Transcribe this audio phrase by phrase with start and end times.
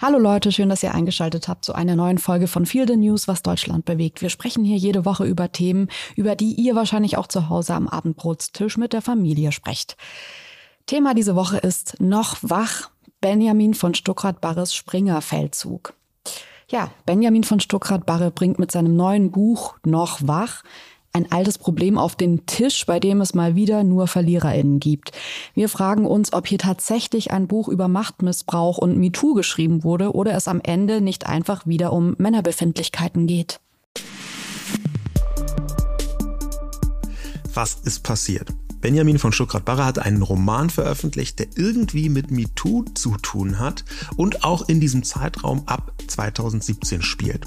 [0.00, 3.26] Hallo Leute, schön, dass ihr eingeschaltet habt zu einer neuen Folge von Feel the News,
[3.26, 4.22] was Deutschland bewegt.
[4.22, 7.88] Wir sprechen hier jede Woche über Themen, über die ihr wahrscheinlich auch zu Hause am
[7.88, 9.96] Abendbrotstisch mit der Familie sprecht.
[10.86, 12.90] Thema diese Woche ist noch wach
[13.20, 15.94] Benjamin von Stuckrad-Barres Springerfeldzug.
[16.70, 20.62] Ja, Benjamin von Stuckrad-Barre bringt mit seinem neuen Buch Noch wach
[21.18, 25.12] ein altes Problem auf den Tisch, bei dem es mal wieder nur VerliererInnen gibt.
[25.54, 30.34] Wir fragen uns, ob hier tatsächlich ein Buch über Machtmissbrauch und MeToo geschrieben wurde oder
[30.34, 33.60] es am Ende nicht einfach wieder um Männerbefindlichkeiten geht.
[37.52, 38.48] Was ist passiert?
[38.80, 43.84] Benjamin von Stuckrad-Barre hat einen Roman veröffentlicht, der irgendwie mit MeToo zu tun hat
[44.16, 47.44] und auch in diesem Zeitraum ab 2017 spielt.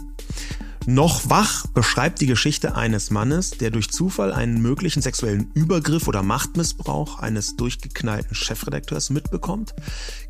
[0.88, 6.24] Noch wach beschreibt die Geschichte eines Mannes, der durch Zufall einen möglichen sexuellen Übergriff oder
[6.24, 9.76] Machtmissbrauch eines durchgeknallten Chefredakteurs mitbekommt.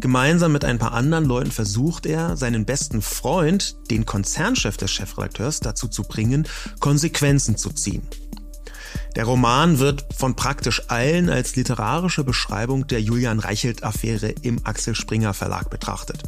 [0.01, 5.61] Gemeinsam mit ein paar anderen Leuten versucht er, seinen besten Freund, den Konzernchef des Chefredakteurs,
[5.61, 6.45] dazu zu bringen,
[6.81, 8.03] Konsequenzen zu ziehen.
[9.15, 15.33] Der Roman wird von praktisch allen als literarische Beschreibung der Julian Reichelt-Affäre im Axel Springer
[15.33, 16.23] Verlag betrachtet.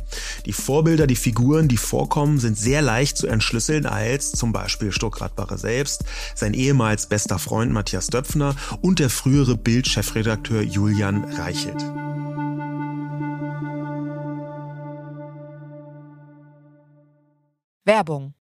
[0.46, 5.58] Die Vorbilder, die Figuren, die vorkommen, sind sehr leicht zu entschlüsseln als zum Beispiel Stuckrad-Barre
[5.58, 6.04] selbst,
[6.36, 11.84] sein ehemals bester Freund Matthias Döpfner und der frühere Bild-Chefredakteur Julian Reichelt.
[17.86, 18.34] Werbung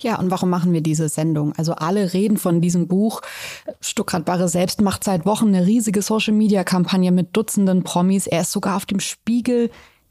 [0.00, 1.52] Ja, und warum machen wir diese Sendung?
[1.56, 3.20] Also alle reden von diesem Buch.
[3.80, 8.26] Stuckrad Barre selbst macht seit Wochen eine riesige Social-Media-Kampagne mit Dutzenden Promis.
[8.28, 9.70] Er ist sogar auf dem Spiegel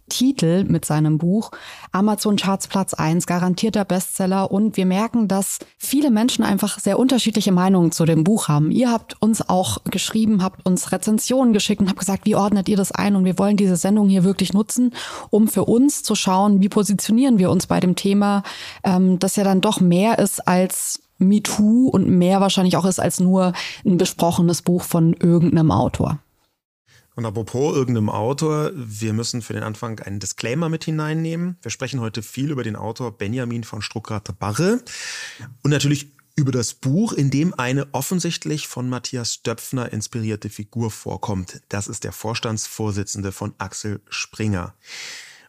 [0.09, 1.51] Titel mit seinem Buch.
[1.91, 4.51] Amazon Charts Platz 1, garantierter Bestseller.
[4.51, 8.71] Und wir merken, dass viele Menschen einfach sehr unterschiedliche Meinungen zu dem Buch haben.
[8.71, 12.77] Ihr habt uns auch geschrieben, habt uns Rezensionen geschickt und habt gesagt, wie ordnet ihr
[12.77, 13.15] das ein?
[13.15, 14.93] Und wir wollen diese Sendung hier wirklich nutzen,
[15.29, 18.43] um für uns zu schauen, wie positionieren wir uns bei dem Thema,
[18.83, 23.19] ähm, das ja dann doch mehr ist als MeToo und mehr wahrscheinlich auch ist als
[23.19, 23.53] nur
[23.85, 26.19] ein besprochenes Buch von irgendeinem Autor.
[27.17, 31.57] Und apropos irgendeinem Autor, wir müssen für den Anfang einen Disclaimer mit hineinnehmen.
[31.63, 34.83] Wir sprechen heute viel über den Autor Benjamin von Stuckrad-Barre
[35.63, 41.59] und natürlich über das Buch, in dem eine offensichtlich von Matthias Döpfner inspirierte Figur vorkommt.
[41.69, 44.75] Das ist der Vorstandsvorsitzende von Axel Springer.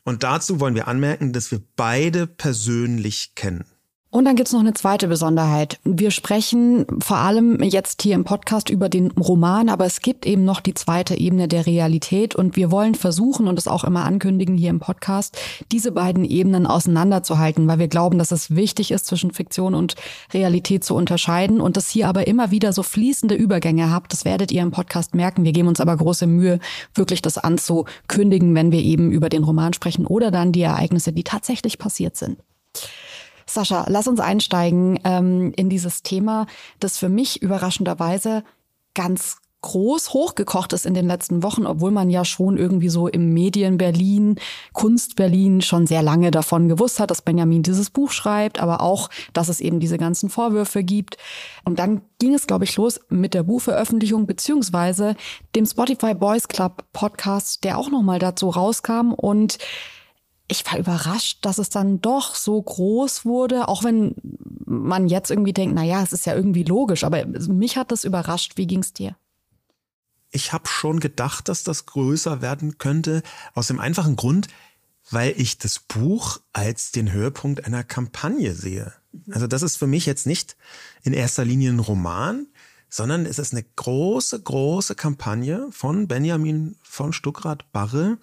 [0.04, 3.66] Und dazu wollen wir anmerken, dass wir beide persönlich kennen.
[4.10, 5.80] Und dann gibt's noch eine zweite Besonderheit.
[5.84, 10.46] Wir sprechen vor allem jetzt hier im Podcast über den Roman, aber es gibt eben
[10.46, 14.56] noch die zweite Ebene der Realität und wir wollen versuchen und das auch immer ankündigen
[14.56, 15.36] hier im Podcast,
[15.72, 19.94] diese beiden Ebenen auseinanderzuhalten, weil wir glauben, dass es wichtig ist, zwischen Fiktion und
[20.32, 24.14] Realität zu unterscheiden und dass hier aber immer wieder so fließende Übergänge habt.
[24.14, 25.44] Das werdet ihr im Podcast merken.
[25.44, 26.60] Wir geben uns aber große Mühe,
[26.94, 31.24] wirklich das anzukündigen, wenn wir eben über den Roman sprechen oder dann die Ereignisse, die
[31.24, 32.38] tatsächlich passiert sind.
[33.48, 36.46] Sascha, lass uns einsteigen ähm, in dieses Thema,
[36.80, 38.44] das für mich überraschenderweise
[38.94, 43.34] ganz groß hochgekocht ist in den letzten Wochen, obwohl man ja schon irgendwie so im
[43.34, 44.36] Medien Berlin,
[44.72, 49.10] Kunst Berlin schon sehr lange davon gewusst hat, dass Benjamin dieses Buch schreibt, aber auch,
[49.32, 51.16] dass es eben diese ganzen Vorwürfe gibt.
[51.64, 55.16] Und dann ging es, glaube ich, los mit der Buchveröffentlichung beziehungsweise
[55.56, 59.58] dem Spotify Boys Club Podcast, der auch nochmal dazu rauskam und
[60.48, 64.14] ich war überrascht, dass es dann doch so groß wurde, auch wenn
[64.64, 68.04] man jetzt irgendwie denkt, na ja, es ist ja irgendwie logisch, aber mich hat das
[68.04, 68.56] überrascht.
[68.56, 69.14] Wie ging's dir?
[70.30, 73.22] Ich habe schon gedacht, dass das größer werden könnte,
[73.54, 74.48] aus dem einfachen Grund,
[75.10, 78.92] weil ich das Buch als den Höhepunkt einer Kampagne sehe.
[79.30, 80.56] Also das ist für mich jetzt nicht
[81.02, 82.46] in erster Linie ein Roman,
[82.90, 88.18] sondern es ist eine große, große Kampagne von Benjamin von Stuckrad-Barre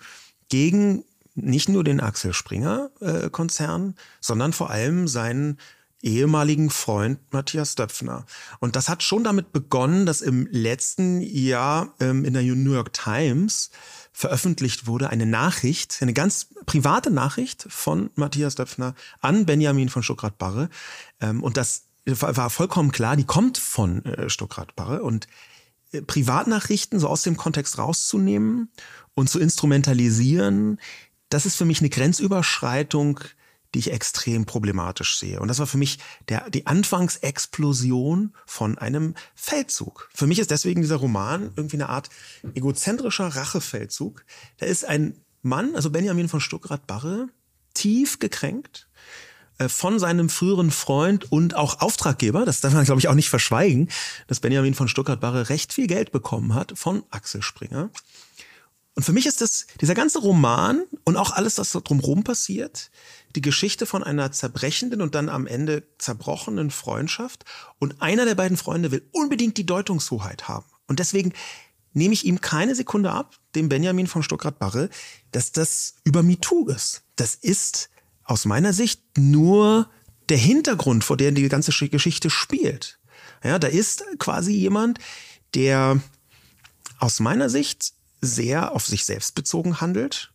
[0.49, 1.05] gegen
[1.35, 5.57] nicht nur den Axel Springer äh, Konzern, sondern vor allem seinen
[6.01, 8.25] ehemaligen Freund Matthias Döpfner.
[8.59, 12.93] Und das hat schon damit begonnen, dass im letzten Jahr ähm, in der New York
[12.93, 13.71] Times
[14.13, 20.69] veröffentlicht wurde eine Nachricht, eine ganz private Nachricht von Matthias Döpfner an Benjamin von Stuckrad-Barre.
[21.19, 25.01] Ähm, und das war vollkommen klar, die kommt von äh, Stuckrad-Barre.
[25.01, 25.27] Und
[25.91, 28.69] äh, Privatnachrichten so aus dem Kontext rauszunehmen
[29.15, 30.79] und zu instrumentalisieren,
[31.35, 33.19] das ist für mich eine Grenzüberschreitung,
[33.73, 35.41] die ich extrem problematisch sehe.
[35.41, 35.99] Und das war für mich
[36.29, 40.09] der, die Anfangsexplosion von einem Feldzug.
[40.13, 42.09] Für mich ist deswegen dieser Roman irgendwie eine Art
[42.53, 44.23] egozentrischer Rachefeldzug.
[44.59, 47.27] Da ist ein Mann, also Benjamin von Stuckrad-Barre,
[47.73, 48.87] tief gekränkt
[49.57, 53.29] äh, von seinem früheren Freund und auch Auftraggeber, das darf man glaube ich auch nicht
[53.29, 53.89] verschweigen,
[54.27, 57.89] dass Benjamin von Stuckrad-Barre recht viel Geld bekommen hat von Axel Springer.
[58.95, 62.91] Und für mich ist das, dieser ganze Roman und auch alles, was drumherum passiert,
[63.35, 67.43] die Geschichte von einer zerbrechenden und dann am Ende zerbrochenen Freundschaft.
[67.77, 70.65] Und einer der beiden Freunde will unbedingt die Deutungshoheit haben.
[70.87, 71.33] Und deswegen
[71.91, 74.89] nehme ich ihm keine Sekunde ab, dem Benjamin von Stuckrad-Barre,
[75.31, 77.03] dass das über MeToo ist.
[77.17, 77.89] Das ist
[78.23, 79.89] aus meiner Sicht nur
[80.29, 82.99] der Hintergrund, vor dem die ganze Geschichte spielt.
[83.43, 84.99] Ja, da ist quasi jemand,
[85.53, 86.01] der
[86.99, 87.93] aus meiner Sicht
[88.25, 90.31] sehr auf sich selbst bezogen handelt.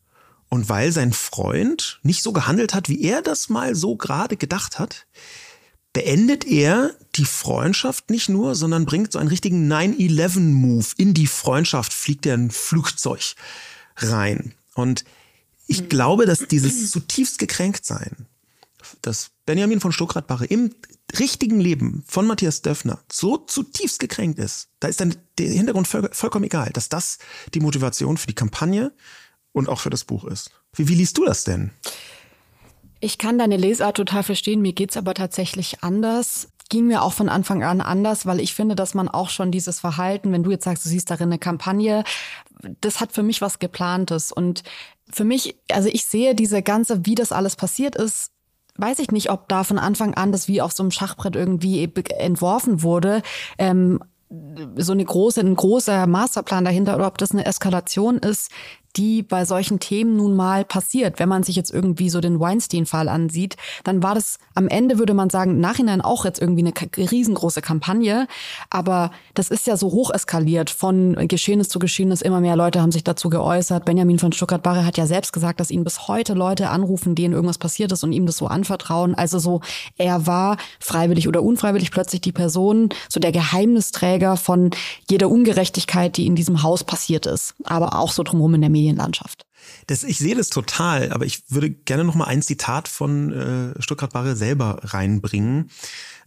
[0.49, 4.79] Und weil sein Freund nicht so gehandelt hat, wie er das mal so gerade gedacht
[4.81, 5.07] hat,
[5.93, 10.87] beendet er die Freundschaft nicht nur, sondern bringt so einen richtigen 9-11-Move.
[10.97, 13.35] In die Freundschaft fliegt er ein Flugzeug
[13.97, 14.55] rein.
[14.75, 15.05] Und
[15.67, 18.27] ich glaube, dass dieses zutiefst gekränkt sein,
[19.03, 20.75] dass Benjamin von Stuckrad-Barre im
[21.19, 26.09] richtigen Leben von Matthias Döffner so zutiefst gekränkt ist, da ist dann der Hintergrund voll,
[26.13, 27.19] vollkommen egal, dass das
[27.55, 28.93] die Motivation für die Kampagne
[29.53, 30.51] und auch für das Buch ist.
[30.75, 31.71] Wie, wie liest du das denn?
[33.01, 36.49] Ich kann deine Lesart total verstehen, mir geht's aber tatsächlich anders.
[36.69, 39.81] Ging mir auch von Anfang an anders, weil ich finde, dass man auch schon dieses
[39.81, 42.05] Verhalten, wenn du jetzt sagst, du siehst darin eine Kampagne,
[42.81, 44.31] das hat für mich was geplantes.
[44.31, 44.63] Und
[45.11, 48.31] für mich, also ich sehe diese ganze, wie das alles passiert ist,
[48.81, 51.91] weiß ich nicht, ob da von Anfang an das wie auf so einem Schachbrett irgendwie
[52.19, 53.23] entworfen wurde.
[53.59, 54.01] Ähm,
[54.77, 58.53] so eine große, ein großer Masterplan dahinter oder ob das eine Eskalation ist,
[58.97, 61.19] die bei solchen Themen nun mal passiert.
[61.19, 65.15] Wenn man sich jetzt irgendwie so den Weinstein-Fall ansieht, dann war das am Ende, würde
[65.15, 68.27] man sagen, Nachhinein auch jetzt irgendwie eine riesengroße Kampagne.
[68.69, 72.21] Aber das ist ja so hoch eskaliert von Geschehnis zu Geschehnis.
[72.21, 73.85] Immer mehr Leute haben sich dazu geäußert.
[73.85, 77.59] Benjamin von Stuttgart-Barre hat ja selbst gesagt, dass ihn bis heute Leute anrufen, denen irgendwas
[77.59, 79.15] passiert ist und ihm das so anvertrauen.
[79.15, 79.61] Also so,
[79.99, 84.71] er war freiwillig oder unfreiwillig plötzlich die Person, so der Geheimnisträger von
[85.09, 87.55] jeder Ungerechtigkeit, die in diesem Haus passiert ist.
[87.65, 89.47] Aber auch so drumherum in der Medien Medienlandschaft.
[89.87, 93.83] Das, ich sehe das total, aber ich würde gerne noch mal ein Zitat von äh,
[93.83, 95.71] Stuttgart Barre selber reinbringen.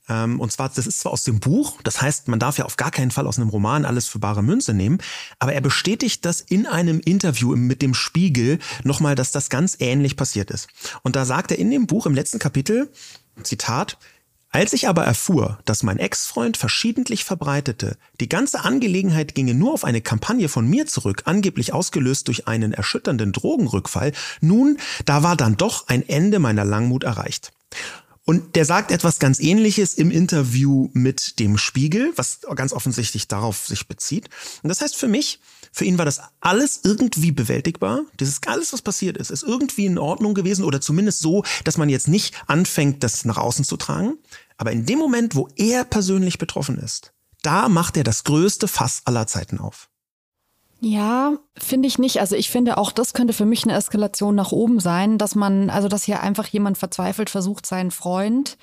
[0.09, 2.75] Ähm, und zwar, das ist zwar aus dem Buch, das heißt, man darf ja auf
[2.75, 4.99] gar keinen Fall aus einem Roman alles für bare Münze nehmen,
[5.39, 10.17] aber er bestätigt das in einem Interview mit dem Spiegel nochmal, dass das ganz ähnlich
[10.17, 10.67] passiert ist.
[11.03, 12.91] Und da sagt er in dem Buch im letzten Kapitel,
[13.43, 13.97] Zitat,
[14.55, 19.83] Als ich aber erfuhr, dass mein Ex-Freund verschiedentlich verbreitete, die ganze Angelegenheit ginge nur auf
[19.83, 25.57] eine Kampagne von mir zurück, angeblich ausgelöst durch einen erschütternden Drogenrückfall, nun, da war dann
[25.57, 27.51] doch ein Ende meiner Langmut erreicht.
[28.25, 33.67] Und der sagt etwas ganz ähnliches im Interview mit dem Spiegel, was ganz offensichtlich darauf
[33.67, 34.29] sich bezieht.
[34.61, 35.41] Und das heißt für mich,
[35.73, 38.03] für ihn war das alles irgendwie bewältigbar.
[38.19, 41.89] Dieses alles, was passiert ist, ist irgendwie in Ordnung gewesen oder zumindest so, dass man
[41.89, 44.17] jetzt nicht anfängt, das nach außen zu tragen.
[44.55, 47.11] Aber in dem Moment, wo er persönlich betroffen ist,
[47.41, 49.89] da macht er das größte Fass aller Zeiten auf.
[50.85, 52.19] Ja, finde ich nicht.
[52.19, 55.69] Also ich finde auch, das könnte für mich eine Eskalation nach oben sein, dass man,
[55.69, 58.57] also dass hier einfach jemand verzweifelt versucht, seinen Freund,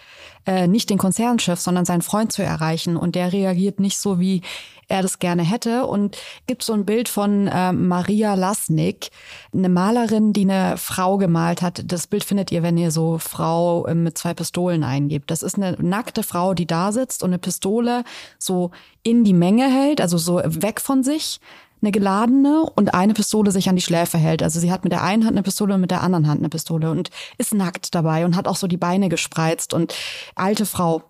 [0.44, 2.98] äh, nicht den Konzernchef, sondern seinen Freund zu erreichen.
[2.98, 4.42] Und der reagiert nicht so, wie
[4.86, 5.86] er das gerne hätte.
[5.86, 9.12] Und gibt so ein Bild von äh, Maria Lasnik,
[9.54, 11.90] eine Malerin, die eine Frau gemalt hat.
[11.90, 15.30] Das Bild findet ihr, wenn ihr so Frau äh, mit zwei Pistolen eingebt.
[15.30, 18.04] Das ist eine nackte Frau, die da sitzt und eine Pistole
[18.38, 18.72] so
[19.02, 21.40] in die Menge hält, also so weg von sich
[21.82, 24.42] eine geladene und eine Pistole sich an die Schläfe hält.
[24.42, 26.48] Also sie hat mit der einen Hand eine Pistole und mit der anderen Hand eine
[26.48, 29.94] Pistole und ist nackt dabei und hat auch so die Beine gespreizt und
[30.34, 31.02] alte Frau.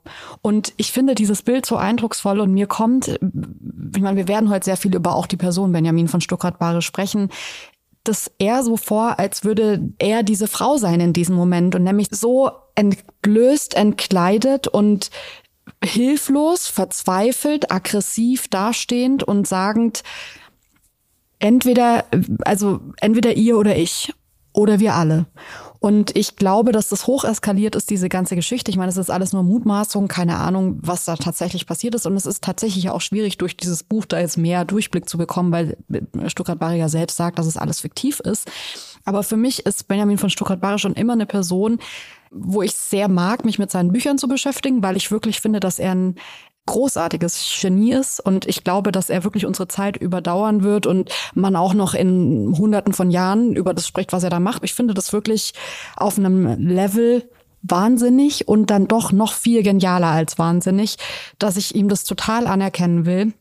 [0.43, 4.65] Und ich finde dieses Bild so eindrucksvoll und mir kommt, ich meine, wir werden heute
[4.65, 7.31] sehr viel über auch die Person Benjamin von Stuttgart-Bahre sprechen
[8.05, 12.09] das eher so vor, als würde er diese Frau sein in diesem Moment und nämlich
[12.11, 15.11] so entblößt, entkleidet und
[15.85, 20.03] hilflos, verzweifelt, aggressiv dastehend und sagend,
[21.41, 22.05] entweder,
[22.45, 24.13] also entweder ihr oder ich
[24.53, 25.27] oder wir alle.
[25.81, 28.71] Und ich glaube, dass das hoch eskaliert ist, diese ganze Geschichte.
[28.71, 32.07] Ich meine, es ist alles nur Mutmaßung, keine Ahnung, was da tatsächlich passiert ist.
[32.07, 35.53] Und es ist tatsächlich auch schwierig, durch dieses Buch da jetzt mehr Durchblick zu bekommen,
[35.53, 35.79] weil
[36.27, 38.47] Stuttgart-Barre ja selbst sagt, dass es alles fiktiv ist.
[39.07, 41.79] Aber für mich ist Benjamin von Stuttgart-Barre schon immer eine Person,
[42.31, 45.79] wo ich sehr mag, mich mit seinen Büchern zu beschäftigen, weil ich wirklich finde, dass
[45.79, 46.17] er ein
[46.71, 51.57] großartiges Genie ist und ich glaube, dass er wirklich unsere Zeit überdauern wird und man
[51.57, 54.65] auch noch in hunderten von Jahren über das spricht, was er da macht.
[54.65, 55.53] Ich finde das wirklich
[55.97, 57.29] auf einem Level
[57.63, 60.97] wahnsinnig und dann doch noch viel genialer als wahnsinnig,
[61.39, 63.33] dass ich ihm das total anerkennen will.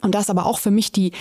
[0.00, 1.12] Und das aber auch für mich die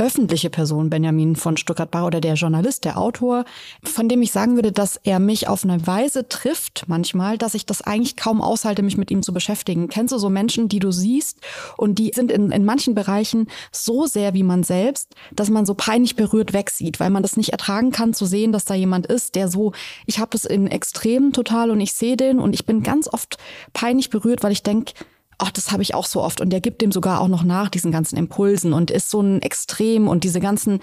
[0.00, 3.44] öffentliche Person Benjamin von Stuttgart-Barre oder der Journalist, der Autor,
[3.84, 7.66] von dem ich sagen würde, dass er mich auf eine Weise trifft manchmal, dass ich
[7.66, 9.88] das eigentlich kaum aushalte, mich mit ihm zu beschäftigen.
[9.88, 11.40] Kennst du so Menschen, die du siehst
[11.76, 15.74] und die sind in, in manchen Bereichen so sehr wie man selbst, dass man so
[15.74, 19.34] peinlich berührt wegsieht, weil man das nicht ertragen kann zu sehen, dass da jemand ist,
[19.34, 19.72] der so,
[20.06, 23.36] ich habe das in Extremen total und ich sehe den und ich bin ganz oft
[23.74, 24.94] peinlich berührt, weil ich denke,
[25.40, 26.40] ach, das habe ich auch so oft.
[26.40, 29.42] Und der gibt dem sogar auch noch nach, diesen ganzen Impulsen und ist so ein
[29.42, 30.80] Extrem und diese ganzen,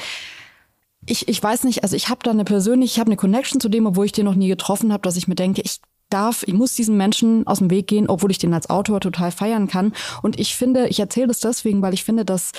[1.06, 3.70] ich, ich weiß nicht, also ich habe da eine persönliche, ich habe eine Connection zu
[3.70, 6.54] dem, obwohl ich den noch nie getroffen habe, dass ich mir denke, ich darf, ich
[6.54, 9.94] muss diesen Menschen aus dem Weg gehen, obwohl ich den als Autor total feiern kann.
[10.22, 12.52] Und ich finde, ich erzähle das deswegen, weil ich finde, dass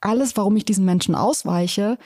[0.00, 1.98] alles, warum ich diesen Menschen ausweiche,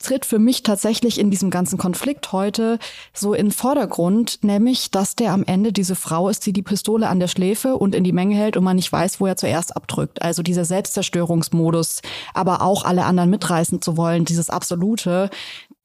[0.00, 2.78] tritt für mich tatsächlich in diesem ganzen Konflikt heute
[3.12, 7.20] so in Vordergrund, nämlich, dass der am Ende diese Frau ist, die die Pistole an
[7.20, 10.22] der Schläfe und in die Menge hält und man nicht weiß, wo er zuerst abdrückt.
[10.22, 12.00] Also dieser Selbstzerstörungsmodus,
[12.34, 15.30] aber auch alle anderen mitreißen zu wollen, dieses absolute,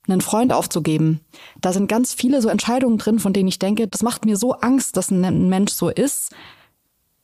[0.07, 1.21] einen Freund aufzugeben.
[1.61, 4.53] Da sind ganz viele so Entscheidungen drin, von denen ich denke, das macht mir so
[4.53, 6.31] Angst, dass ein Mensch so ist.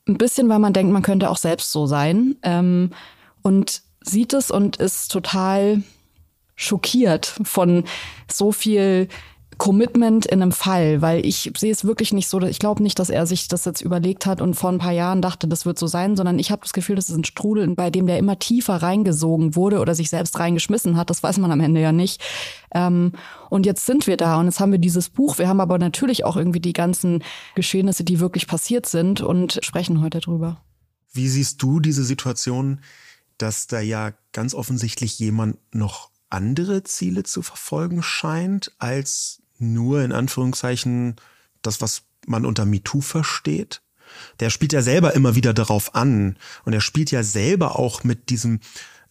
[0.07, 2.38] Ein bisschen, weil man denkt, man könnte auch selbst so sein.
[2.41, 2.91] Ähm,
[3.43, 5.83] und sieht es und ist total
[6.55, 7.84] schockiert von
[8.29, 9.08] so viel
[9.62, 13.12] Commitment in einem Fall, weil ich sehe es wirklich nicht so, ich glaube nicht, dass
[13.12, 15.86] er sich das jetzt überlegt hat und vor ein paar Jahren dachte, das wird so
[15.86, 18.77] sein, sondern ich habe das Gefühl, das ist ein Strudel, bei dem der immer tiefer
[18.77, 21.12] reingesogen wurde oder sich selbst reingeschmissen hat.
[21.12, 22.24] Das weiß man am Ende ja nicht.
[22.74, 23.12] Ähm,
[23.51, 25.38] und jetzt sind wir da und jetzt haben wir dieses Buch.
[25.38, 30.01] Wir haben aber natürlich auch irgendwie die ganzen Geschehnisse, die wirklich passiert sind und sprechen
[30.01, 30.60] heute drüber.
[31.13, 32.79] Wie siehst du diese Situation,
[33.38, 40.11] dass da ja ganz offensichtlich jemand noch andere Ziele zu verfolgen scheint, als nur in
[40.11, 41.15] Anführungszeichen
[41.61, 43.81] das, was man unter MeToo versteht.
[44.39, 48.29] Der spielt ja selber immer wieder darauf an und er spielt ja selber auch mit
[48.29, 48.59] diesem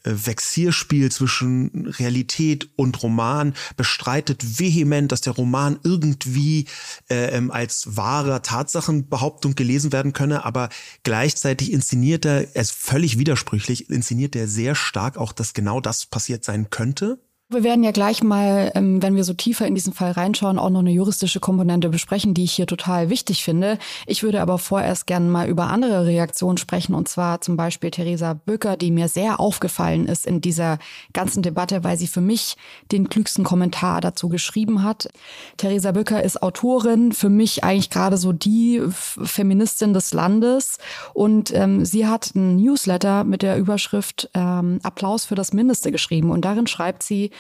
[0.05, 6.67] Vexierspiel zwischen Realität und Roman, bestreitet vehement, dass der Roman irgendwie
[7.11, 10.69] äh, ähm, als wahre Tatsachenbehauptung gelesen werden könne, aber
[11.03, 16.07] gleichzeitig inszeniert er, er ist völlig widersprüchlich, inszeniert er sehr stark auch, dass genau das
[16.07, 17.19] passiert sein könnte.
[17.53, 20.71] Wir werden ja gleich mal, ähm, wenn wir so tiefer in diesen Fall reinschauen, auch
[20.71, 23.77] noch eine juristische Komponente besprechen, die ich hier total wichtig finde.
[24.07, 28.35] Ich würde aber vorerst gerne mal über andere Reaktionen sprechen, und zwar zum Beispiel Theresa
[28.35, 30.79] Bücker, die mir sehr aufgefallen ist in dieser
[31.13, 32.57] ganzen Debatte, weil sie für mich
[32.93, 35.09] den klügsten Kommentar dazu geschrieben hat.
[35.57, 40.79] Theresa Bücker ist Autorin, für mich eigentlich gerade so die Feministin des Landes,
[41.15, 46.31] und ähm, sie hat ein Newsletter mit der Überschrift ähm, Applaus für das Mindeste geschrieben,
[46.31, 47.33] und darin schreibt sie,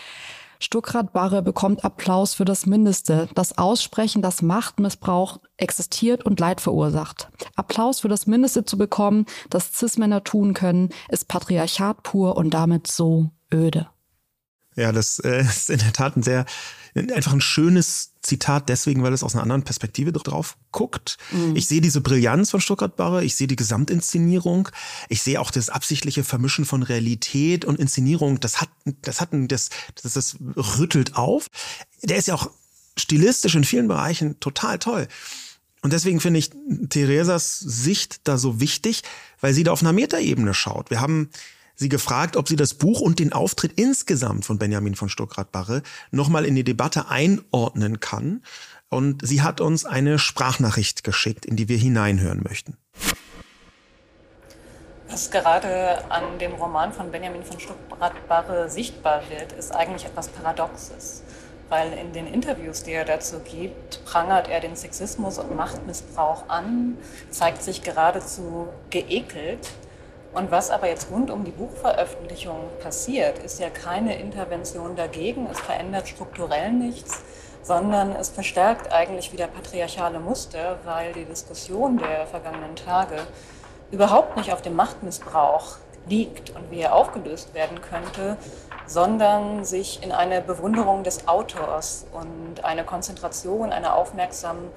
[0.62, 3.28] Stuckrad Barre bekommt Applaus für das Mindeste.
[3.34, 7.30] Das Aussprechen, dass Machtmissbrauch existiert und Leid verursacht.
[7.56, 12.86] Applaus für das Mindeste zu bekommen, das Cis-Männer tun können, ist Patriarchat pur und damit
[12.86, 13.88] so öde.
[14.76, 16.44] Ja, das äh, ist in der Tat ein sehr,
[16.94, 21.16] einfach ein schönes Zitat deswegen, weil es aus einer anderen Perspektive drauf guckt.
[21.30, 21.56] Mhm.
[21.56, 24.68] Ich sehe diese Brillanz von Stuttgart Barre, ich sehe die Gesamtinszenierung,
[25.08, 28.38] ich sehe auch das absichtliche Vermischen von Realität und Inszenierung.
[28.40, 28.68] Das hat,
[29.02, 29.70] das hat, das,
[30.02, 30.36] das, das
[30.78, 31.46] rüttelt auf.
[32.02, 32.50] Der ist ja auch
[32.98, 35.08] stilistisch in vielen Bereichen total toll.
[35.82, 36.50] Und deswegen finde ich
[36.90, 39.02] Theresas Sicht da so wichtig,
[39.40, 40.90] weil sie da auf einer Metaebene schaut.
[40.90, 41.30] Wir haben
[41.80, 46.44] sie gefragt, ob sie das Buch und den Auftritt insgesamt von Benjamin von Stuckrad-Barre nochmal
[46.44, 48.42] in die Debatte einordnen kann.
[48.90, 52.76] Und sie hat uns eine Sprachnachricht geschickt, in die wir hineinhören möchten.
[55.08, 61.22] Was gerade an dem Roman von Benjamin von Stuckrad-Barre sichtbar wird, ist eigentlich etwas Paradoxes.
[61.70, 66.98] Weil in den Interviews, die er dazu gibt, prangert er den Sexismus und Machtmissbrauch an,
[67.30, 69.70] zeigt sich geradezu geekelt
[70.32, 75.58] und was aber jetzt rund um die Buchveröffentlichung passiert, ist ja keine Intervention dagegen, es
[75.58, 77.22] verändert strukturell nichts,
[77.62, 83.16] sondern es verstärkt eigentlich wieder patriarchale Muster, weil die Diskussion der vergangenen Tage
[83.90, 88.36] überhaupt nicht auf dem Machtmissbrauch liegt und wie er aufgelöst werden könnte,
[88.86, 94.70] sondern sich in eine Bewunderung des Autors und eine Konzentration, eine Aufmerksamkeit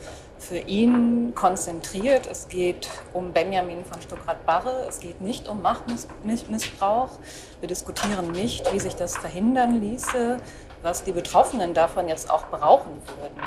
[0.44, 2.28] für ihn konzentriert.
[2.28, 4.86] Es geht um Benjamin von Stuckrad-Barre.
[4.90, 7.12] Es geht nicht um Machtmissbrauch.
[7.60, 10.38] Wir diskutieren nicht, wie sich das verhindern ließe,
[10.82, 13.42] was die Betroffenen davon jetzt auch brauchen würden.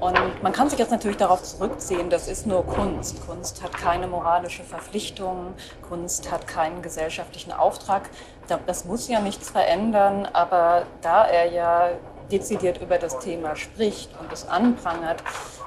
[0.00, 3.24] Und man kann sich jetzt natürlich darauf zurückziehen, das ist nur Kunst.
[3.24, 5.54] Kunst hat keine moralische Verpflichtung,
[5.88, 8.10] Kunst hat keinen gesellschaftlichen Auftrag.
[8.66, 11.90] Das muss ja nichts verändern, aber da er ja
[12.32, 15.22] dezidiert über das Thema spricht und es anprangert,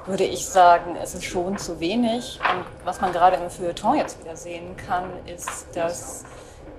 [0.06, 2.40] würde ich sagen, es ist schon zu wenig.
[2.40, 6.24] Und was man gerade im Feuilleton jetzt wieder sehen kann, ist, dass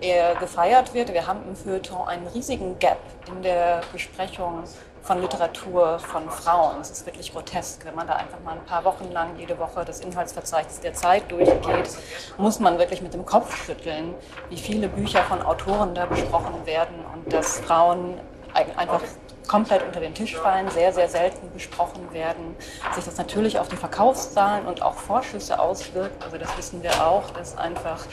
[0.02, 1.14] er gefeiert wird.
[1.14, 4.64] Wir haben im Feuilleton einen riesigen Gap in der Besprechung
[5.02, 6.82] von Literatur von Frauen.
[6.82, 7.86] Es ist wirklich grotesk.
[7.86, 11.32] Wenn man da einfach mal ein paar Wochen lang jede Woche das Inhaltsverzeichnis der Zeit
[11.32, 11.90] durchgeht,
[12.38, 14.14] muss man wirklich mit dem Kopf schütteln,
[14.50, 18.20] wie viele Bücher von Autoren da besprochen werden und dass Frauen
[18.54, 19.02] einfach
[19.48, 22.56] komplett unter den Tisch fallen, sehr, sehr selten besprochen werden,
[22.94, 26.24] sich das natürlich auf die Verkaufszahlen und auch Vorschüsse auswirkt.
[26.24, 28.06] Also das wissen wir auch, dass einfach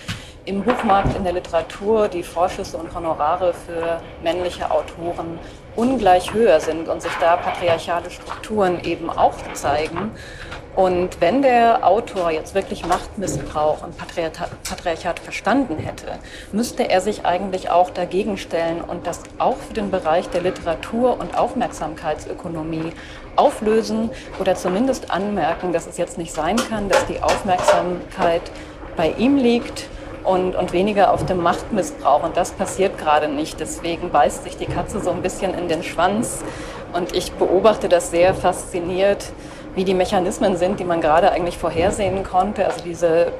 [0.44, 5.38] im Buchmarkt, in der Literatur die Vorschüsse und Honorare für männliche Autoren
[5.76, 10.12] ungleich höher sind und sich da patriarchale Strukturen eben auch zeigen.
[10.76, 16.18] Und wenn der Autor jetzt wirklich Machtmissbrauch und Patriarchat verstanden hätte,
[16.50, 21.20] müsste er sich eigentlich auch dagegen stellen und das auch für den Bereich der Literatur
[21.20, 22.92] und Aufmerksamkeitsökonomie
[23.36, 24.10] auflösen
[24.40, 28.42] oder zumindest anmerken, dass es jetzt nicht sein kann, dass die Aufmerksamkeit
[28.96, 29.88] bei ihm liegt
[30.24, 32.22] und, und weniger auf dem Machtmissbrauch.
[32.22, 33.60] Und das passiert gerade nicht.
[33.60, 36.42] Deswegen beißt sich die Katze so ein bisschen in den Schwanz.
[36.92, 39.32] Und ich beobachte das sehr fasziniert
[39.74, 42.64] wie die Mechanismen sind, die man gerade eigentlich vorhersehen konnte.
[42.64, 43.32] Also diese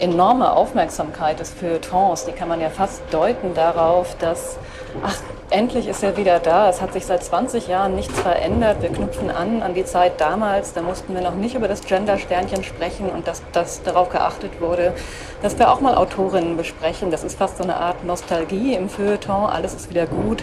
[0.00, 4.56] enorme Aufmerksamkeit des Feuilletons, die kann man ja fast deuten darauf, dass,
[5.04, 5.16] ach,
[5.50, 6.68] endlich ist er wieder da.
[6.68, 8.82] Es hat sich seit 20 Jahren nichts verändert.
[8.82, 10.72] Wir knüpfen an an die Zeit damals.
[10.72, 14.94] Da mussten wir noch nicht über das Gender-Sternchen sprechen und dass, dass darauf geachtet wurde,
[15.42, 17.10] dass wir auch mal Autorinnen besprechen.
[17.10, 19.50] Das ist fast so eine Art Nostalgie im Feuilleton.
[19.50, 20.42] Alles ist wieder gut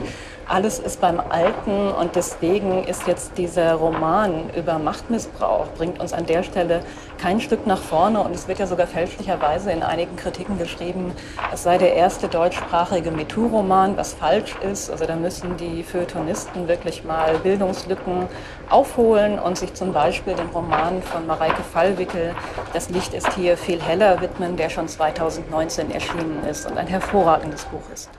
[0.50, 6.26] alles ist beim Alten und deswegen ist jetzt dieser Roman über Machtmissbrauch, bringt uns an
[6.26, 6.82] der Stelle
[7.18, 11.12] kein Stück nach vorne und es wird ja sogar fälschlicherweise in einigen Kritiken geschrieben,
[11.54, 14.90] es sei der erste deutschsprachige MeToo-Roman, was falsch ist.
[14.90, 18.28] Also da müssen die Feuilletonisten wirklich mal Bildungslücken
[18.70, 22.34] aufholen und sich zum Beispiel den Roman von Mareike Fallwickel,
[22.74, 27.66] Das Licht ist hier viel heller, widmen, der schon 2019 erschienen ist und ein hervorragendes
[27.66, 28.10] Buch ist.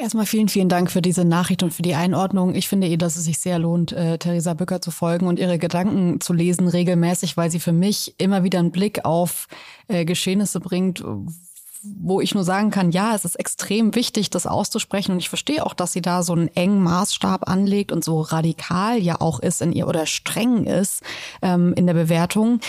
[0.00, 2.54] Erstmal vielen, vielen Dank für diese Nachricht und für die Einordnung.
[2.54, 5.58] Ich finde eh, dass es sich sehr lohnt, äh, Theresa Bücker zu folgen und ihre
[5.58, 9.46] Gedanken zu lesen regelmäßig, weil sie für mich immer wieder einen Blick auf
[9.88, 11.02] äh, Geschehnisse bringt,
[11.82, 15.12] wo ich nur sagen kann, ja, es ist extrem wichtig, das auszusprechen.
[15.12, 18.98] Und ich verstehe auch, dass sie da so einen engen Maßstab anlegt und so radikal
[18.98, 21.02] ja auch ist in ihr oder streng ist
[21.42, 22.60] ähm, in der Bewertung.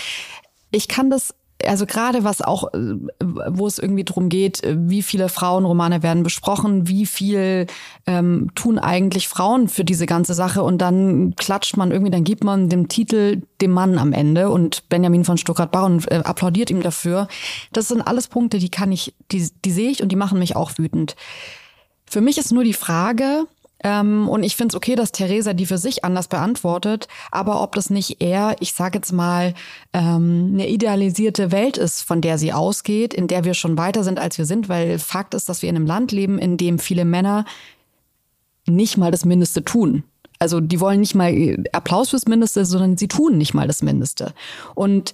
[0.71, 1.33] Ich kann das
[1.65, 6.23] also gerade was auch, äh, wo es irgendwie drum geht, äh, wie viele Frauenromane werden
[6.23, 7.67] besprochen, wie viel
[8.05, 12.43] ähm, tun eigentlich Frauen für diese ganze Sache und dann klatscht man irgendwie, dann gibt
[12.43, 17.27] man dem Titel dem Mann am Ende und Benjamin von Stuttgart-Barron äh, applaudiert ihm dafür.
[17.73, 20.55] Das sind alles Punkte, die kann ich, die, die sehe ich und die machen mich
[20.55, 21.15] auch wütend.
[22.05, 23.45] Für mich ist nur die Frage,
[23.83, 27.75] ähm, und ich finde es okay, dass Theresa die für sich anders beantwortet, aber ob
[27.75, 29.53] das nicht eher, ich sage jetzt mal,
[29.93, 34.19] ähm, eine idealisierte Welt ist, von der sie ausgeht, in der wir schon weiter sind,
[34.19, 37.05] als wir sind, weil Fakt ist, dass wir in einem Land leben, in dem viele
[37.05, 37.45] Männer
[38.65, 40.03] nicht mal das Mindeste tun.
[40.39, 44.33] Also die wollen nicht mal Applaus fürs Mindeste, sondern sie tun nicht mal das Mindeste.
[44.73, 45.13] Und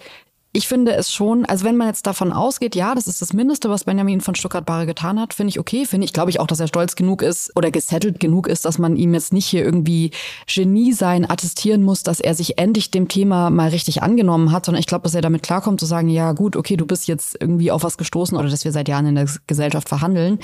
[0.55, 3.69] ich finde es schon, also wenn man jetzt davon ausgeht, ja, das ist das Mindeste,
[3.69, 5.85] was Benjamin von Stuttgart-Barre getan hat, finde ich okay.
[5.85, 8.79] Finde ich, glaube ich auch, dass er stolz genug ist oder gesettelt genug ist, dass
[8.79, 10.11] man ihm jetzt nicht hier irgendwie
[10.47, 14.79] Genie sein attestieren muss, dass er sich endlich dem Thema mal richtig angenommen hat, sondern
[14.79, 17.71] ich glaube, dass er damit klarkommt zu sagen, ja gut, okay, du bist jetzt irgendwie
[17.71, 20.39] auf was gestoßen oder dass wir seit Jahren in der Gesellschaft verhandeln.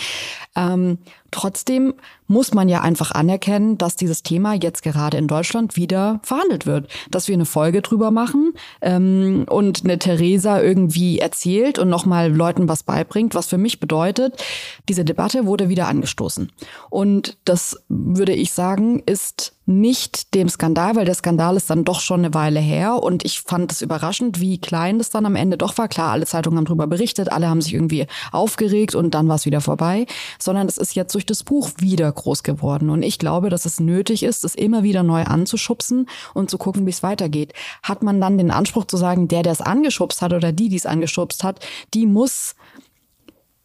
[0.58, 0.98] Ähm,
[1.32, 1.94] Trotzdem
[2.28, 6.90] muss man ja einfach anerkennen, dass dieses Thema jetzt gerade in Deutschland wieder verhandelt wird.
[7.10, 12.68] Dass wir eine Folge drüber machen ähm, und eine Theresa irgendwie erzählt und nochmal Leuten
[12.68, 14.44] was beibringt, was für mich bedeutet,
[14.90, 16.52] diese Debatte wurde wieder angestoßen.
[16.90, 22.00] Und das würde ich sagen, ist nicht dem Skandal, weil der Skandal ist dann doch
[22.00, 25.58] schon eine Weile her und ich fand es überraschend, wie klein das dann am Ende
[25.58, 25.88] doch war.
[25.88, 29.46] Klar, alle Zeitungen haben darüber berichtet, alle haben sich irgendwie aufgeregt und dann war es
[29.46, 30.08] wieder vorbei,
[30.40, 33.80] sondern es ist jetzt durch das Buch wieder groß geworden und ich glaube, dass es
[33.80, 37.54] nötig ist, es immer wieder neu anzuschubsen und zu gucken, wie es weitergeht.
[37.84, 40.78] Hat man dann den Anspruch zu sagen, der, der es angeschubst hat oder die, die
[40.78, 41.60] es angeschubst hat,
[41.94, 42.56] die muss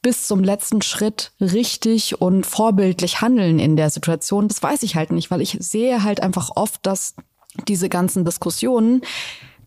[0.02, 5.12] bis zum letzten Schritt richtig und vorbildlich handeln in der Situation, das weiß ich halt
[5.12, 7.14] nicht, weil ich sehe halt einfach oft, dass
[7.68, 9.02] diese ganzen Diskussionen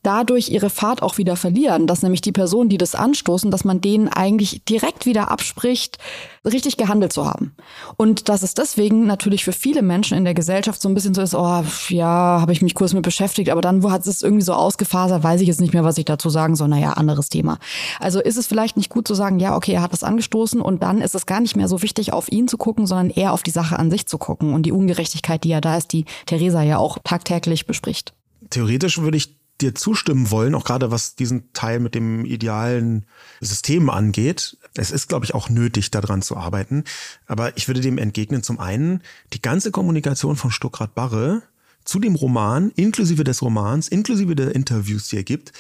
[0.04, 3.82] dadurch ihre Fahrt auch wieder verlieren, dass nämlich die Personen, die das anstoßen, dass man
[3.82, 5.98] denen eigentlich direkt wieder abspricht,
[6.46, 7.56] richtig gehandelt zu haben.
[7.98, 11.22] Und dass es deswegen natürlich für viele Menschen in der Gesellschaft so ein bisschen so
[11.22, 14.44] ist, oh, ja, habe ich mich kurz mit beschäftigt, aber dann wo hat es irgendwie
[14.44, 17.60] so ausgefasert, weiß ich jetzt nicht mehr, was ich dazu sagen soll, naja, anderes Thema.
[18.00, 20.84] Also ist es vielleicht nicht gut zu sagen, ja, okay, er hat das angestoßen und
[20.84, 23.44] dann ist es gar nicht mehr so wichtig, auf ihn zu gucken, sondern eher auf
[23.44, 26.62] die Sache an sich zu gucken und die Ungerechtigkeit, die ja da ist, die Theresa
[26.62, 28.14] ja auch tagtäglich bespricht.
[28.50, 33.06] Theoretisch würde ich dir zustimmen wollen, auch gerade was diesen Teil mit dem idealen
[33.42, 34.58] System angeht.
[34.76, 36.84] Es ist, glaube ich, auch nötig, daran zu arbeiten.
[37.28, 39.02] Aber ich würde dem entgegnen, zum einen,
[39.34, 41.44] die ganze Kommunikation von Stuckrad Barre
[41.84, 45.54] zu dem Roman, inklusive des Romans, inklusive der Interviews, die er gibt,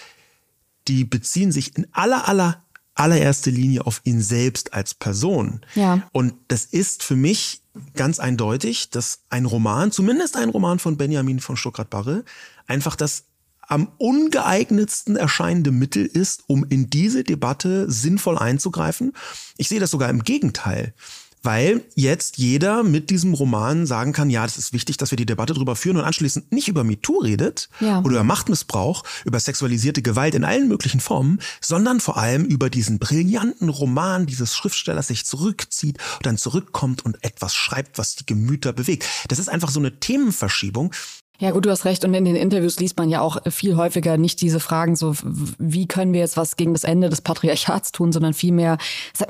[0.88, 2.64] die beziehen sich in aller, aller,
[2.96, 5.62] allererster Linie auf ihn selbst als Person.
[5.76, 6.08] Ja.
[6.12, 7.62] Und das ist für mich
[7.96, 12.26] ganz eindeutig, dass ein Roman, zumindest ein Roman von Benjamin von Stuckrad-Barre,
[12.68, 13.26] einfach das
[13.70, 19.14] am ungeeignetsten erscheinende Mittel ist, um in diese Debatte sinnvoll einzugreifen.
[19.58, 20.94] Ich sehe das sogar im Gegenteil.
[21.42, 25.26] Weil jetzt jeder mit diesem Roman sagen kann, ja, das ist wichtig, dass wir die
[25.26, 28.00] Debatte darüber führen und anschließend nicht über MeToo redet ja.
[28.00, 33.00] oder über Machtmissbrauch, über sexualisierte Gewalt in allen möglichen Formen, sondern vor allem über diesen
[33.00, 38.74] brillanten Roman dieses Schriftstellers sich zurückzieht und dann zurückkommt und etwas schreibt, was die Gemüter
[38.74, 39.06] bewegt.
[39.30, 40.92] Das ist einfach so eine Themenverschiebung,
[41.40, 42.04] ja, gut, du hast recht.
[42.04, 45.88] Und in den Interviews liest man ja auch viel häufiger nicht diese Fragen so, wie
[45.88, 48.78] können wir jetzt was gegen das Ende des Patriarchats tun, sondern vielmehr,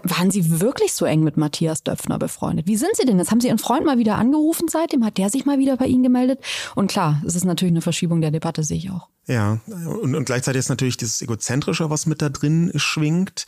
[0.04, 2.66] waren Sie wirklich so eng mit Matthias Döpfner befreundet?
[2.66, 3.20] Wie sind Sie denn?
[3.20, 5.06] Jetzt haben Sie Ihren Freund mal wieder angerufen seitdem?
[5.06, 6.40] Hat der sich mal wieder bei Ihnen gemeldet?
[6.74, 9.08] Und klar, es ist natürlich eine Verschiebung der Debatte, sehe ich auch.
[9.28, 13.46] Ja, und, und gleichzeitig ist natürlich dieses Egozentrische, was mit da drin schwingt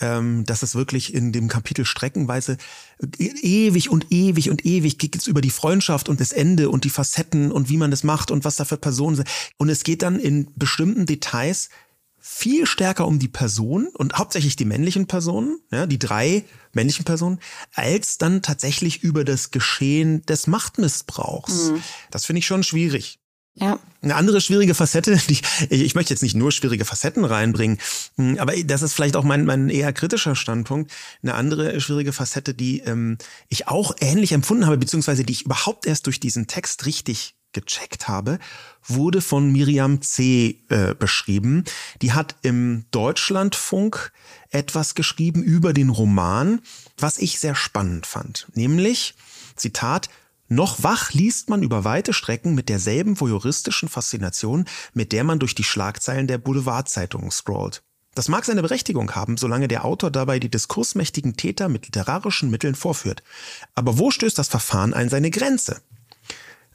[0.00, 2.56] ähm, dass es wirklich in dem Kapitel streckenweise
[3.18, 6.90] ewig und ewig und ewig geht es über die Freundschaft und das Ende und die
[6.90, 9.28] Facetten und wie man das macht und was da für Personen sind.
[9.56, 11.68] Und es geht dann in bestimmten Details
[12.26, 17.38] viel stärker um die Person und hauptsächlich die männlichen Personen, ja, die drei männlichen Personen,
[17.74, 21.70] als dann tatsächlich über das Geschehen des Machtmissbrauchs.
[21.70, 21.82] Mhm.
[22.10, 23.18] Das finde ich schon schwierig.
[23.56, 23.78] Ja.
[24.02, 25.40] Eine andere schwierige Facette, die,
[25.70, 27.78] ich möchte jetzt nicht nur schwierige Facetten reinbringen,
[28.16, 30.92] hm, aber das ist vielleicht auch mein, mein eher kritischer Standpunkt.
[31.22, 33.16] Eine andere schwierige Facette, die ähm,
[33.48, 38.08] ich auch ähnlich empfunden habe, beziehungsweise die ich überhaupt erst durch diesen Text richtig gecheckt
[38.08, 38.38] habe,
[38.86, 40.60] wurde von Miriam C.
[40.68, 41.64] Äh, beschrieben.
[42.02, 44.12] Die hat im Deutschlandfunk
[44.50, 46.60] etwas geschrieben über den Roman,
[46.98, 48.48] was ich sehr spannend fand.
[48.54, 49.14] Nämlich,
[49.56, 50.10] Zitat,
[50.48, 55.54] noch wach liest man über weite Strecken mit derselben voyeuristischen Faszination, mit der man durch
[55.54, 57.82] die Schlagzeilen der Boulevardzeitungen scrollt.
[58.14, 62.74] Das mag seine Berechtigung haben, solange der Autor dabei die diskursmächtigen Täter mit literarischen Mitteln
[62.74, 63.22] vorführt.
[63.74, 65.80] Aber wo stößt das Verfahren an seine Grenze?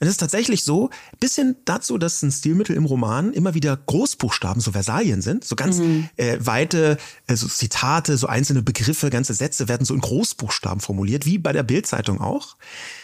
[0.00, 0.88] Es ist tatsächlich so,
[1.20, 5.78] bisschen dazu, dass ein Stilmittel im Roman immer wieder Großbuchstaben, so Versalien sind, so ganz
[5.78, 6.08] mhm.
[6.16, 11.26] äh, weite äh, so Zitate, so einzelne Begriffe, ganze Sätze werden so in Großbuchstaben formuliert,
[11.26, 12.56] wie bei der Bildzeitung auch.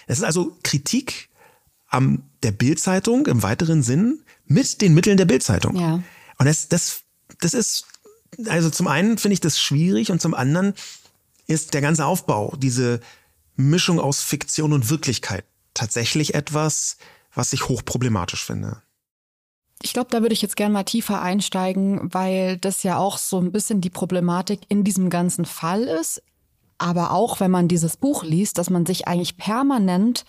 [0.07, 1.29] Es ist also Kritik
[1.89, 5.77] am der Bildzeitung im weiteren Sinn mit den Mitteln der Bildzeitung.
[5.77, 6.03] Ja.
[6.39, 7.03] Und das, das,
[7.41, 7.87] das ist,
[8.47, 10.73] also zum einen finde ich das schwierig und zum anderen
[11.47, 13.01] ist der ganze Aufbau, diese
[13.55, 15.45] Mischung aus Fiktion und Wirklichkeit
[15.77, 16.97] tatsächlich etwas,
[17.33, 18.83] was ich hochproblematisch finde.
[19.83, 23.39] Ich glaube, da würde ich jetzt gerne mal tiefer einsteigen, weil das ja auch so
[23.39, 26.23] ein bisschen die Problematik in diesem ganzen Fall ist.
[26.79, 30.25] Aber auch, wenn man dieses Buch liest, dass man sich eigentlich permanent,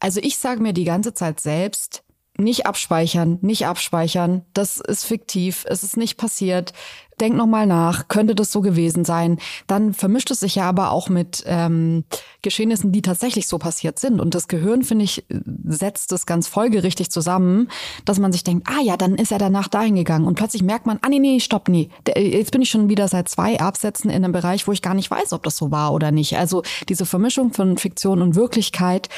[0.00, 2.02] also ich sage mir die ganze Zeit selbst,
[2.40, 4.42] nicht abspeichern, nicht abspeichern.
[4.54, 6.72] Das ist fiktiv, es ist nicht passiert.
[7.20, 9.38] Denk nochmal nach, könnte das so gewesen sein?
[9.66, 12.04] Dann vermischt es sich ja aber auch mit ähm,
[12.40, 14.20] Geschehnissen, die tatsächlich so passiert sind.
[14.20, 15.24] Und das Gehirn, finde ich,
[15.66, 17.68] setzt es ganz folgerichtig zusammen,
[18.06, 20.26] dass man sich denkt, ah ja, dann ist er danach dahin gegangen.
[20.26, 21.90] Und plötzlich merkt man, ah nee, nee, stopp, nee.
[22.16, 25.10] Jetzt bin ich schon wieder seit zwei Absätzen in einem Bereich, wo ich gar nicht
[25.10, 26.38] weiß, ob das so war oder nicht.
[26.38, 29.10] Also diese Vermischung von Fiktion und Wirklichkeit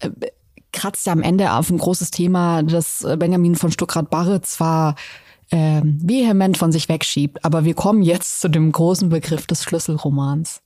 [0.00, 0.10] äh,
[0.72, 4.94] kratzt ja am Ende auf ein großes Thema, das Benjamin von Stuckrad-Barre zwar
[5.50, 10.60] äh, vehement von sich wegschiebt, aber wir kommen jetzt zu dem großen Begriff des Schlüsselromans.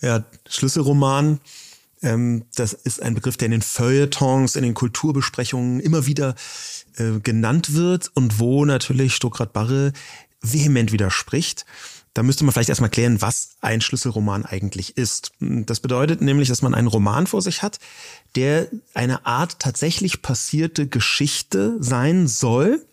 [0.00, 1.40] Ja, Schlüsselroman,
[2.02, 6.34] ähm, das ist ein Begriff, der in den Feuilletons, in den Kulturbesprechungen immer wieder
[6.96, 9.92] äh, genannt wird und wo natürlich Stuckrad-Barre
[10.40, 11.64] vehement widerspricht.
[12.18, 15.30] Da müsste man vielleicht erstmal klären, was ein Schlüsselroman eigentlich ist.
[15.38, 17.78] Das bedeutet nämlich, dass man einen Roman vor sich hat,
[18.34, 22.84] der eine Art tatsächlich passierte Geschichte sein soll.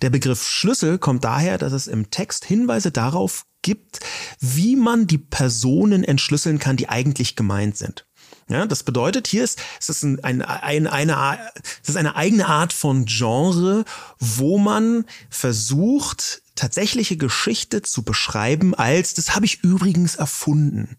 [0.00, 4.00] Der Begriff Schlüssel kommt daher, dass es im Text Hinweise darauf gibt,
[4.40, 8.06] wie man die Personen entschlüsseln kann, die eigentlich gemeint sind.
[8.52, 11.38] Ja, das bedeutet, hier ist, es ist ein, ein, ein, eine,
[11.86, 13.86] es eine eigene Art von Genre,
[14.18, 20.98] wo man versucht, tatsächliche Geschichte zu beschreiben als, das habe ich übrigens erfunden.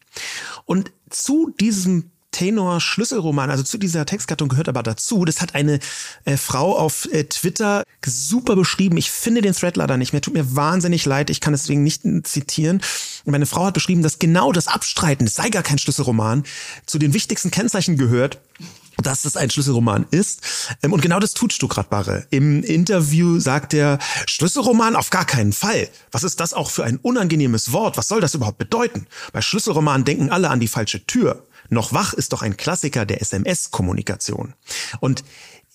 [0.65, 5.23] Und zu diesem Tenor Schlüsselroman, also zu dieser Textgattung gehört aber dazu.
[5.23, 5.79] Das hat eine
[6.25, 8.97] äh, Frau auf äh, Twitter super beschrieben.
[8.97, 10.21] Ich finde den Thread leider nicht mehr.
[10.21, 11.29] Tut mir wahnsinnig leid.
[11.29, 12.81] Ich kann deswegen nicht zitieren.
[13.23, 16.43] Meine Frau hat beschrieben, dass genau das Abstreiten, es sei gar kein Schlüsselroman,
[16.85, 18.39] zu den wichtigsten Kennzeichen gehört,
[18.97, 20.41] dass es ein Schlüsselroman ist.
[20.83, 22.27] Ähm, und genau das tut Stuckrad-Barre.
[22.29, 25.89] Im Interview sagt er, Schlüsselroman auf gar keinen Fall.
[26.11, 27.97] Was ist das auch für ein unangenehmes Wort?
[27.97, 29.07] Was soll das überhaupt bedeuten?
[29.31, 31.45] Bei Schlüsselroman denken alle an die falsche Tür.
[31.73, 34.53] Noch wach ist doch ein Klassiker der SMS-Kommunikation.
[34.99, 35.23] Und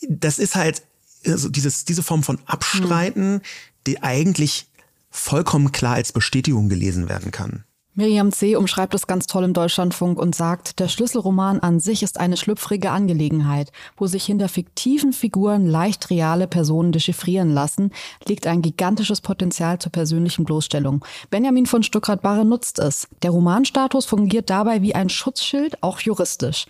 [0.08, 0.82] das ist halt
[1.26, 3.42] also dieses, diese Form von Abstreiten,
[3.86, 4.68] die eigentlich
[5.10, 7.64] vollkommen klar als Bestätigung gelesen werden kann.
[7.98, 8.54] Miriam C.
[8.54, 12.92] umschreibt es ganz toll im Deutschlandfunk und sagt, der Schlüsselroman an sich ist eine schlüpfrige
[12.92, 13.72] Angelegenheit.
[13.96, 17.90] Wo sich hinter fiktiven Figuren leicht reale Personen dechiffrieren lassen,
[18.24, 21.04] liegt ein gigantisches Potenzial zur persönlichen Bloßstellung.
[21.30, 23.08] Benjamin von Stuckrad-Barre nutzt es.
[23.22, 26.66] Der Romanstatus fungiert dabei wie ein Schutzschild, auch juristisch.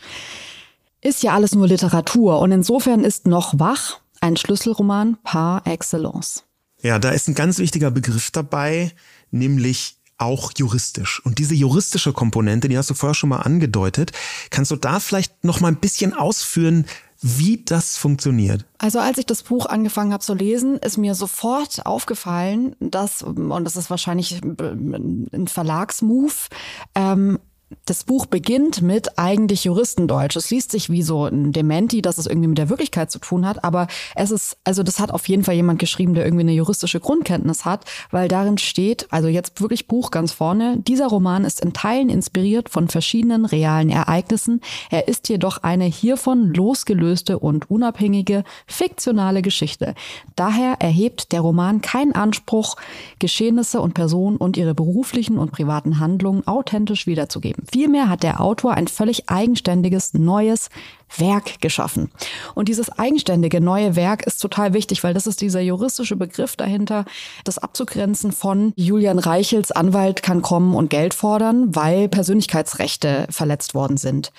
[1.03, 6.45] Ist ja alles nur Literatur und insofern ist noch wach ein Schlüsselroman par excellence.
[6.81, 8.93] Ja, da ist ein ganz wichtiger Begriff dabei,
[9.31, 11.25] nämlich auch juristisch.
[11.25, 14.13] Und diese juristische Komponente, die hast du vorher schon mal angedeutet,
[14.51, 16.87] kannst du da vielleicht noch mal ein bisschen ausführen,
[17.21, 18.65] wie das funktioniert?
[18.79, 23.65] Also als ich das Buch angefangen habe zu lesen, ist mir sofort aufgefallen, dass, und
[23.65, 26.49] das ist wahrscheinlich ein Verlagsmove,
[26.95, 27.39] ähm,
[27.85, 30.37] das Buch beginnt mit eigentlich Juristendeutsch.
[30.37, 33.47] Es liest sich wie so ein Dementi, dass es irgendwie mit der Wirklichkeit zu tun
[33.47, 36.53] hat, aber es ist, also das hat auf jeden Fall jemand geschrieben, der irgendwie eine
[36.53, 41.61] juristische Grundkenntnis hat, weil darin steht, also jetzt wirklich Buch ganz vorne, dieser Roman ist
[41.61, 44.61] in Teilen inspiriert von verschiedenen realen Ereignissen.
[44.91, 49.95] Er ist jedoch eine hiervon losgelöste und unabhängige fiktionale Geschichte.
[50.37, 52.77] Daher erhebt der Roman keinen Anspruch,
[53.19, 57.58] Geschehnisse und Personen und ihre beruflichen und privaten Handlungen authentisch wiederzugeben.
[57.71, 60.71] Vielmehr hat der Autor ein völlig eigenständiges, neues
[61.17, 62.11] Werk geschaffen.
[62.55, 67.05] Und dieses eigenständige neue Werk ist total wichtig, weil das ist dieser juristische Begriff dahinter,
[67.45, 73.97] das abzugrenzen von Julian Reichels Anwalt kann kommen und Geld fordern, weil Persönlichkeitsrechte verletzt worden
[73.97, 74.33] sind.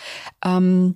[0.45, 0.95] Ähm,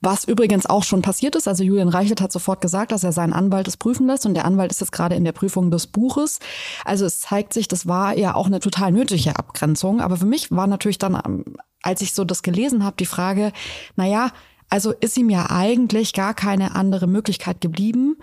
[0.00, 3.32] was übrigens auch schon passiert ist, also Julian Reichelt hat sofort gesagt, dass er seinen
[3.32, 6.38] Anwalt es prüfen lässt und der Anwalt ist jetzt gerade in der Prüfung des Buches.
[6.84, 10.00] Also es zeigt sich, das war ja auch eine total nötige Abgrenzung.
[10.00, 11.44] Aber für mich war natürlich dann, ähm,
[11.82, 13.52] als ich so das gelesen habe, die Frage,
[13.96, 14.30] na ja,
[14.68, 18.18] also ist ihm ja eigentlich gar keine andere Möglichkeit geblieben,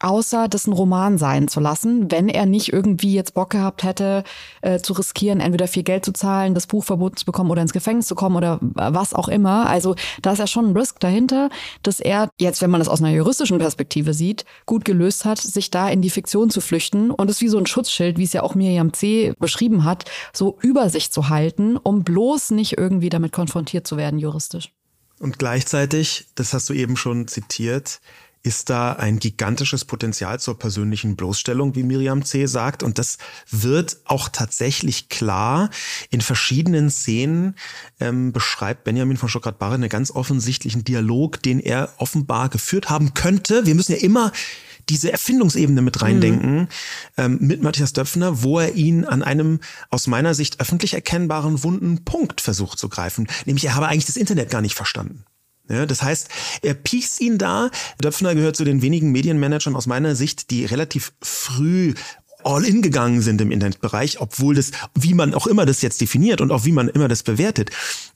[0.00, 4.24] außer das ein Roman sein zu lassen, wenn er nicht irgendwie jetzt Bock gehabt hätte,
[4.62, 7.72] äh, zu riskieren, entweder viel Geld zu zahlen, das Buch verboten zu bekommen oder ins
[7.72, 9.68] Gefängnis zu kommen oder was auch immer.
[9.68, 11.50] Also da ist ja schon ein Risk dahinter,
[11.82, 15.70] dass er jetzt, wenn man das aus einer juristischen Perspektive sieht, gut gelöst hat, sich
[15.70, 18.42] da in die Fiktion zu flüchten und es wie so ein Schutzschild, wie es ja
[18.42, 19.34] auch Miriam C.
[19.38, 24.18] beschrieben hat, so über sich zu halten, um bloß nicht irgendwie damit konfrontiert zu werden
[24.18, 24.72] juristisch.
[25.20, 28.00] Und gleichzeitig, das hast du eben schon zitiert,
[28.42, 32.46] ist da ein gigantisches Potenzial zur persönlichen Bloßstellung, wie Miriam C.
[32.46, 32.82] sagt.
[32.82, 33.18] Und das
[33.50, 35.68] wird auch tatsächlich klar.
[36.10, 37.56] In verschiedenen Szenen
[38.00, 43.66] ähm, beschreibt Benjamin von Stuttgart-Barre einen ganz offensichtlichen Dialog, den er offenbar geführt haben könnte.
[43.66, 44.32] Wir müssen ja immer
[44.88, 46.68] diese Erfindungsebene mit reindenken mhm.
[47.16, 52.04] ähm, mit Matthias Döpfner, wo er ihn an einem aus meiner Sicht öffentlich erkennbaren wunden
[52.04, 53.28] Punkt versucht zu greifen.
[53.44, 55.24] Nämlich er habe eigentlich das Internet gar nicht verstanden.
[55.70, 56.28] Ja, das heißt,
[56.62, 57.70] er piekst ihn da.
[58.02, 61.94] Döpfner gehört zu den wenigen Medienmanagern aus meiner Sicht, die relativ früh
[62.44, 66.40] all in gegangen sind im Internetbereich, obwohl das, wie man auch immer das jetzt definiert
[66.40, 67.70] und auch wie man immer das bewertet.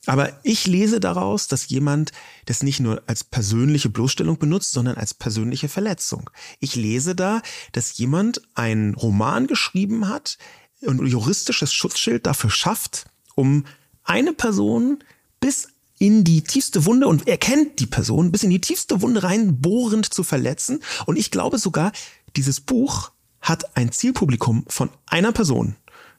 [0.05, 2.11] Aber ich lese daraus, dass jemand
[2.45, 6.29] das nicht nur als persönliche Bloßstellung benutzt, sondern als persönliche Verletzung.
[6.59, 7.41] Ich lese da,
[7.71, 10.37] dass jemand einen Roman geschrieben hat
[10.81, 13.65] und juristisches Schutzschild dafür schafft, um
[14.03, 15.03] eine Person
[15.39, 19.23] bis in die tiefste Wunde und er kennt die Person bis in die tiefste Wunde
[19.23, 20.81] rein bohrend zu verletzen.
[21.05, 21.91] Und ich glaube sogar,
[22.35, 25.75] dieses Buch hat ein Zielpublikum von einer Person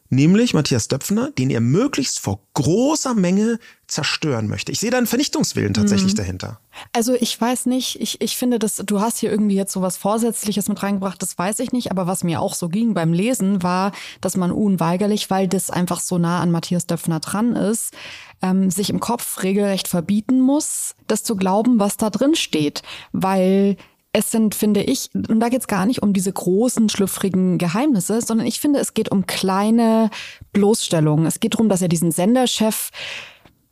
[0.08, 4.72] nämlich Matthias Döpfner, den er möglichst vor großer Menge zerstören möchte.
[4.72, 6.16] Ich sehe da einen Vernichtungswillen tatsächlich mhm.
[6.16, 6.60] dahinter.
[6.92, 9.96] Also ich weiß nicht, ich, ich finde, dass du hast hier irgendwie jetzt so was
[9.96, 13.62] Vorsätzliches mit reingebracht, das weiß ich nicht, aber was mir auch so ging beim Lesen,
[13.62, 17.94] war, dass man unweigerlich, weil das einfach so nah an Matthias Döpfner dran ist,
[18.42, 22.82] ähm, sich im Kopf regelrecht verbieten muss, das zu glauben, was da drin steht.
[23.12, 23.76] Weil
[24.16, 28.22] es sind, finde ich, und da geht es gar nicht um diese großen, schlüpfrigen Geheimnisse,
[28.22, 30.08] sondern ich finde, es geht um kleine
[30.54, 31.26] Bloßstellungen.
[31.26, 32.90] Es geht darum, dass er diesen Senderchef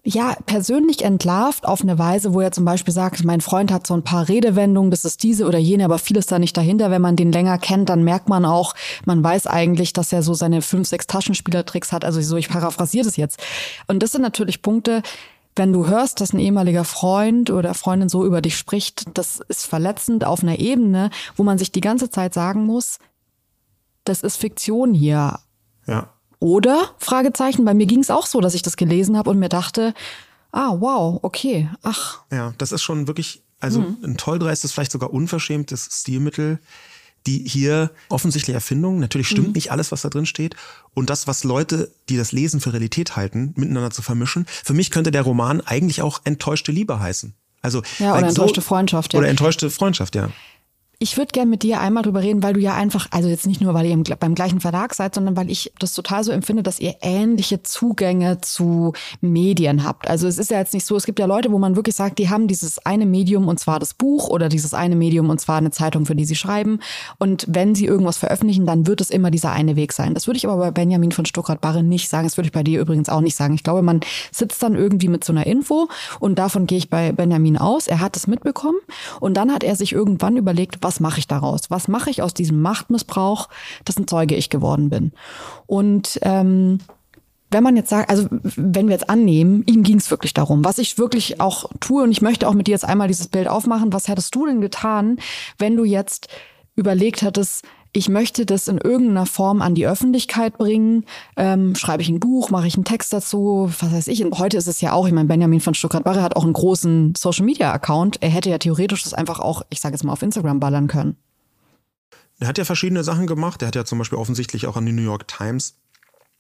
[0.07, 3.95] ja, persönlich entlarvt auf eine Weise, wo er zum Beispiel sagt, mein Freund hat so
[3.95, 6.91] ein paar Redewendungen, das ist diese oder jene, aber vieles da nicht dahinter.
[6.91, 8.75] Wenn man den länger kennt, dann merkt man auch,
[9.07, 12.05] man weiß eigentlich, dass er so seine fünf, sechs Taschenspielertricks hat.
[12.05, 13.43] Also so, ich paraphrasiere das jetzt.
[13.87, 15.01] Und das sind natürlich Punkte,
[15.57, 19.67] wenn du hörst, dass ein ehemaliger Freund oder Freundin so über dich spricht, das ist
[19.67, 22.99] verletzend auf einer Ebene, wo man sich die ganze Zeit sagen muss,
[24.05, 25.39] das ist Fiktion hier.
[25.87, 26.11] Ja.
[26.41, 26.91] Oder?
[26.99, 27.65] Fragezeichen.
[27.65, 29.95] Bei mir ging es auch so, dass ich das gelesen habe und mir dachte,
[30.53, 32.21] ah, wow, okay, ach.
[32.31, 33.97] Ja, das ist schon wirklich, also mhm.
[34.05, 36.59] ein toll dreistes, vielleicht sogar unverschämtes Stilmittel
[37.27, 39.53] die hier offensichtliche Erfindungen, natürlich stimmt mhm.
[39.55, 40.57] nicht alles, was da drin steht,
[40.93, 44.47] und das, was Leute, die das Lesen für Realität halten, miteinander zu vermischen.
[44.49, 47.35] Für mich könnte der Roman eigentlich auch enttäuschte Liebe heißen.
[47.63, 49.15] Also ja, oder enttäuschte so, Freundschaft.
[49.15, 49.21] Ja.
[49.21, 50.31] Oder enttäuschte Freundschaft, ja.
[51.05, 53.61] Ich würde gerne mit dir einmal drüber reden, weil du ja einfach, also jetzt nicht
[53.61, 56.81] nur, weil ihr beim gleichen Verlag seid, sondern weil ich das total so empfinde, dass
[56.81, 60.09] ihr ähnliche Zugänge zu Medien habt.
[60.09, 62.19] Also es ist ja jetzt nicht so, es gibt ja Leute, wo man wirklich sagt,
[62.19, 65.59] die haben dieses eine Medium und zwar das Buch oder dieses eine Medium und zwar
[65.59, 66.81] eine Zeitung, für die sie schreiben.
[67.19, 70.15] Und wenn sie irgendwas veröffentlichen, dann wird es immer dieser eine Weg sein.
[70.15, 72.25] Das würde ich aber bei Benjamin von Stuckrad-Barre nicht sagen.
[72.25, 73.53] Das würde ich bei dir übrigens auch nicht sagen.
[73.53, 74.01] Ich glaube, man
[74.33, 75.87] sitzt dann irgendwie mit so einer Info
[76.19, 77.89] und davon gehe ich bei Benjamin aus.
[77.89, 78.79] Er hat es mitbekommen
[79.21, 81.63] und dann hat er sich irgendwann überlegt, was was mache ich daraus?
[81.71, 83.49] Was mache ich aus diesem Machtmissbrauch,
[83.87, 85.11] dessen Zeuge ich geworden bin?
[85.67, 86.79] Und ähm,
[87.51, 90.79] wenn man jetzt sagt, also wenn wir jetzt annehmen, ihm ging es wirklich darum, was
[90.79, 93.93] ich wirklich auch tue, und ich möchte auch mit dir jetzt einmal dieses Bild aufmachen,
[93.93, 95.19] was hättest du denn getan,
[95.59, 96.29] wenn du jetzt
[96.77, 97.65] überlegt hättest,
[97.97, 101.07] ich möchte das in irgendeiner Form an die Öffentlichkeit bringen.
[101.37, 104.25] Ähm, schreibe ich ein Buch, mache ich einen Text dazu, was weiß ich.
[104.25, 107.15] Und heute ist es ja auch, ich meine, Benjamin von Stuttgart-Barre hat auch einen großen
[107.17, 108.19] Social-Media-Account.
[108.21, 111.17] Er hätte ja theoretisch das einfach auch, ich sage jetzt mal, auf Instagram ballern können.
[112.41, 113.63] Er hat ja verschiedene Sachen gemacht.
[113.63, 115.77] Er hat ja zum Beispiel offensichtlich auch an die New York Times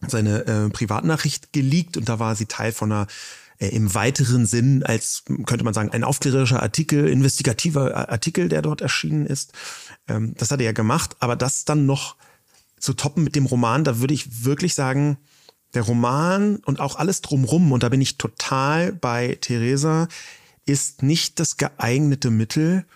[0.08, 3.06] seine äh, Privatnachricht geleakt und da war sie Teil von einer
[3.58, 8.80] äh, im weiteren Sinn als, könnte man sagen, ein aufklärerischer Artikel, investigativer Artikel, der dort
[8.80, 9.52] erschienen ist.
[10.08, 12.16] Ähm, das hat er ja gemacht, aber das dann noch
[12.78, 15.18] zu toppen mit dem Roman, da würde ich wirklich sagen,
[15.74, 20.08] der Roman und auch alles drumrum, und da bin ich total bei Theresa,
[20.66, 22.86] ist nicht das geeignete Mittel,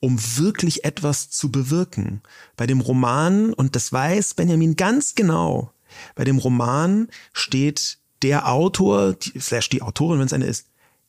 [0.00, 2.22] um wirklich etwas zu bewirken.
[2.56, 5.72] Bei dem Roman, und das weiß Benjamin ganz genau,
[6.14, 10.66] bei dem Roman steht der Autor, die, slash die Autorin, wenn es eine ist,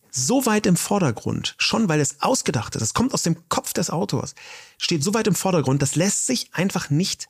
[0.10, 3.90] so weit im Vordergrund, schon weil es ausgedacht ist, es kommt aus dem Kopf des
[3.90, 4.36] Autors,
[4.78, 7.28] steht so weit im Vordergrund, das lässt sich einfach nicht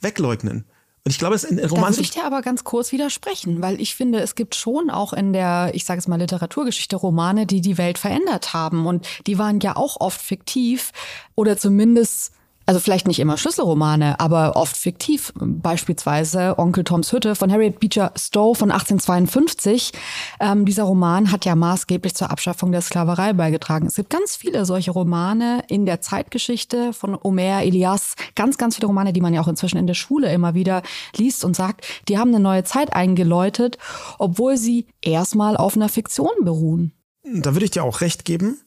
[0.00, 0.64] wegleugnen.
[1.04, 1.90] Und ich glaube, es in Roman.
[1.90, 5.12] Da würde ich dir aber ganz kurz widersprechen, weil ich finde, es gibt schon auch
[5.12, 8.86] in der, ich sage es mal, Literaturgeschichte Romane, die die Welt verändert haben.
[8.86, 10.92] Und die waren ja auch oft fiktiv
[11.34, 12.32] oder zumindest
[12.66, 15.32] also vielleicht nicht immer Schlüsselromane, aber oft fiktiv.
[15.36, 19.92] Beispielsweise Onkel Toms Hütte von Harriet Beecher Stowe von 1852.
[20.40, 23.86] Ähm, dieser Roman hat ja maßgeblich zur Abschaffung der Sklaverei beigetragen.
[23.86, 28.86] Es gibt ganz viele solche Romane in der Zeitgeschichte von Homer, Elias, ganz, ganz viele
[28.86, 30.82] Romane, die man ja auch inzwischen in der Schule immer wieder
[31.16, 33.78] liest und sagt, die haben eine neue Zeit eingeläutet,
[34.18, 36.92] obwohl sie erstmal auf einer Fiktion beruhen.
[37.24, 38.60] Da würde ich dir auch recht geben.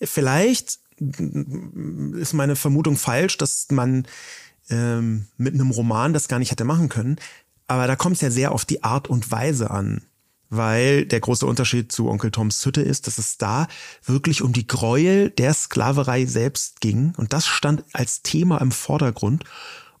[0.00, 4.06] Vielleicht ist meine Vermutung falsch, dass man
[4.70, 7.16] ähm, mit einem Roman das gar nicht hätte machen können.
[7.66, 10.02] Aber da kommt es ja sehr auf die Art und Weise an.
[10.50, 13.68] Weil der große Unterschied zu Onkel Toms Hütte ist, dass es da
[14.04, 17.14] wirklich um die Gräuel der Sklaverei selbst ging.
[17.16, 19.44] Und das stand als Thema im Vordergrund.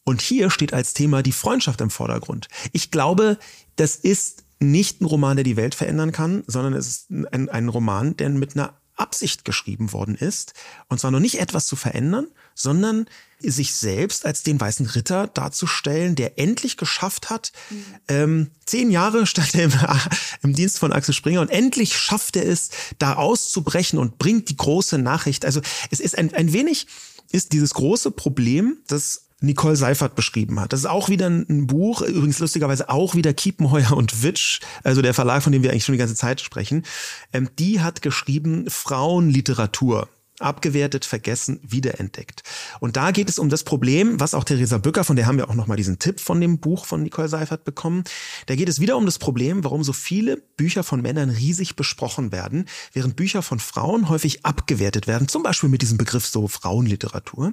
[0.04, 2.48] Und hier steht als Thema die Freundschaft im Vordergrund.
[2.72, 3.38] Ich glaube,
[3.76, 7.68] das ist nicht ein Roman, der die Welt verändern kann, sondern es ist ein, ein
[7.68, 10.54] Roman, der mit einer Absicht geschrieben worden ist.
[10.88, 13.06] Und zwar noch nicht etwas zu verändern, sondern
[13.40, 17.84] sich selbst als den weißen Ritter darzustellen, der endlich geschafft hat, mhm.
[18.08, 19.72] ähm, zehn Jahre stand er im,
[20.42, 24.56] im, Dienst von Axel Springer und endlich schafft er es, da auszubrechen und bringt die
[24.56, 25.44] große Nachricht.
[25.44, 26.86] Also es ist ein, ein wenig,
[27.32, 30.72] ist dieses große Problem, dass Nicole Seifert beschrieben hat.
[30.72, 35.14] Das ist auch wieder ein Buch, übrigens lustigerweise auch wieder Kiepenheuer und Witsch, also der
[35.14, 36.84] Verlag, von dem wir eigentlich schon die ganze Zeit sprechen.
[37.32, 40.08] Ähm, die hat geschrieben Frauenliteratur
[40.42, 42.42] abgewertet, vergessen, wiederentdeckt.
[42.80, 45.48] Und da geht es um das Problem, was auch Theresa Bücker, von der haben wir
[45.48, 48.04] auch nochmal diesen Tipp von dem Buch von Nicole Seifert bekommen.
[48.46, 52.32] Da geht es wieder um das Problem, warum so viele Bücher von Männern riesig besprochen
[52.32, 57.52] werden, während Bücher von Frauen häufig abgewertet werden, zum Beispiel mit diesem Begriff so Frauenliteratur.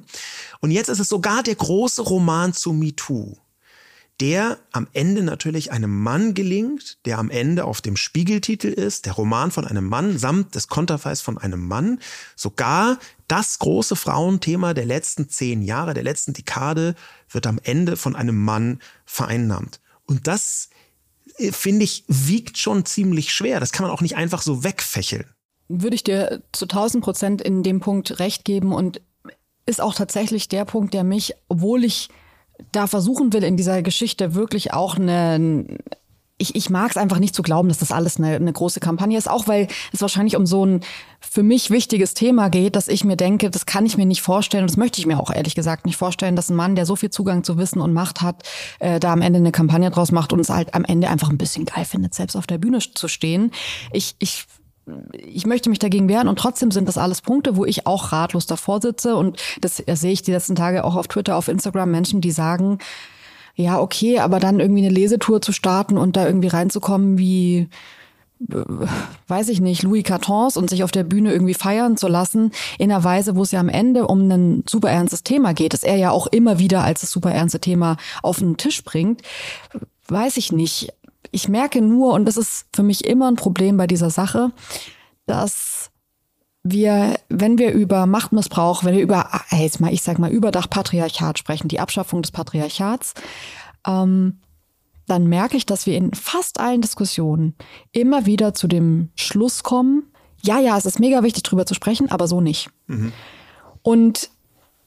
[0.60, 3.38] Und jetzt ist es sogar der große Roman zu MeToo
[4.22, 9.14] der am Ende natürlich einem Mann gelingt, der am Ende auf dem Spiegeltitel ist, der
[9.14, 12.00] Roman von einem Mann samt des Konterfeis von einem Mann,
[12.36, 16.96] sogar das große Frauenthema der letzten zehn Jahre, der letzten Dekade
[17.30, 19.80] wird am Ende von einem Mann vereinnahmt.
[20.06, 20.70] Und das,
[21.38, 23.60] äh, finde ich, wiegt schon ziemlich schwer.
[23.60, 25.26] Das kann man auch nicht einfach so wegfächeln.
[25.70, 29.02] Würde ich dir zu 1000 Prozent in dem Punkt recht geben und
[29.66, 32.10] ist auch tatsächlich der Punkt, der mich, obwohl ich
[32.72, 35.78] da versuchen will, in dieser Geschichte wirklich auch eine
[36.40, 39.18] ich, ich mag es einfach nicht zu glauben, dass das alles eine, eine große Kampagne
[39.18, 40.80] ist, auch weil es wahrscheinlich um so ein
[41.20, 44.64] für mich wichtiges Thema geht, dass ich mir denke, das kann ich mir nicht vorstellen
[44.64, 46.96] und das möchte ich mir auch ehrlich gesagt nicht vorstellen, dass ein Mann, der so
[46.96, 48.44] viel Zugang zu Wissen und Macht hat,
[48.80, 51.38] äh, da am Ende eine Kampagne draus macht und es halt am Ende einfach ein
[51.38, 53.52] bisschen geil findet, selbst auf der Bühne zu stehen.
[53.92, 54.46] Ich, ich
[55.14, 58.46] ich möchte mich dagegen wehren und trotzdem sind das alles Punkte, wo ich auch ratlos
[58.46, 62.22] davor sitze und das sehe ich die letzten Tage auch auf Twitter, auf Instagram Menschen,
[62.22, 62.80] die sagen,
[63.56, 67.70] ja, okay, aber dann irgendwie eine Lesetour zu starten und da irgendwie reinzukommen wie
[68.50, 68.56] äh,
[69.28, 72.92] weiß ich nicht, Louis Cartons und sich auf der Bühne irgendwie feiern zu lassen, in
[72.92, 75.98] einer Weise, wo es ja am Ende um ein super ernstes Thema geht, das er
[75.98, 79.22] ja auch immer wieder als das super ernste Thema auf den Tisch bringt,
[80.08, 80.94] weiß ich nicht
[81.32, 84.52] ich merke nur, und das ist für mich immer ein Problem bei dieser Sache,
[85.26, 85.92] dass
[86.64, 91.40] wir, wenn wir über Machtmissbrauch, wenn wir über, jetzt mal, ich sag mal, Überdach Patriarchat
[91.40, 93.14] sprechen, die Abschaffung des Patriarchats,
[93.88, 94.40] ähm,
[95.08, 97.56] dann merke ich, dass wir in fast allen Diskussionen
[97.92, 100.04] immer wieder zu dem Schluss kommen,
[100.42, 102.70] ja, ja, es ist mega wichtig, drüber zu sprechen, aber so nicht.
[102.88, 103.12] Mhm.
[103.82, 104.30] Und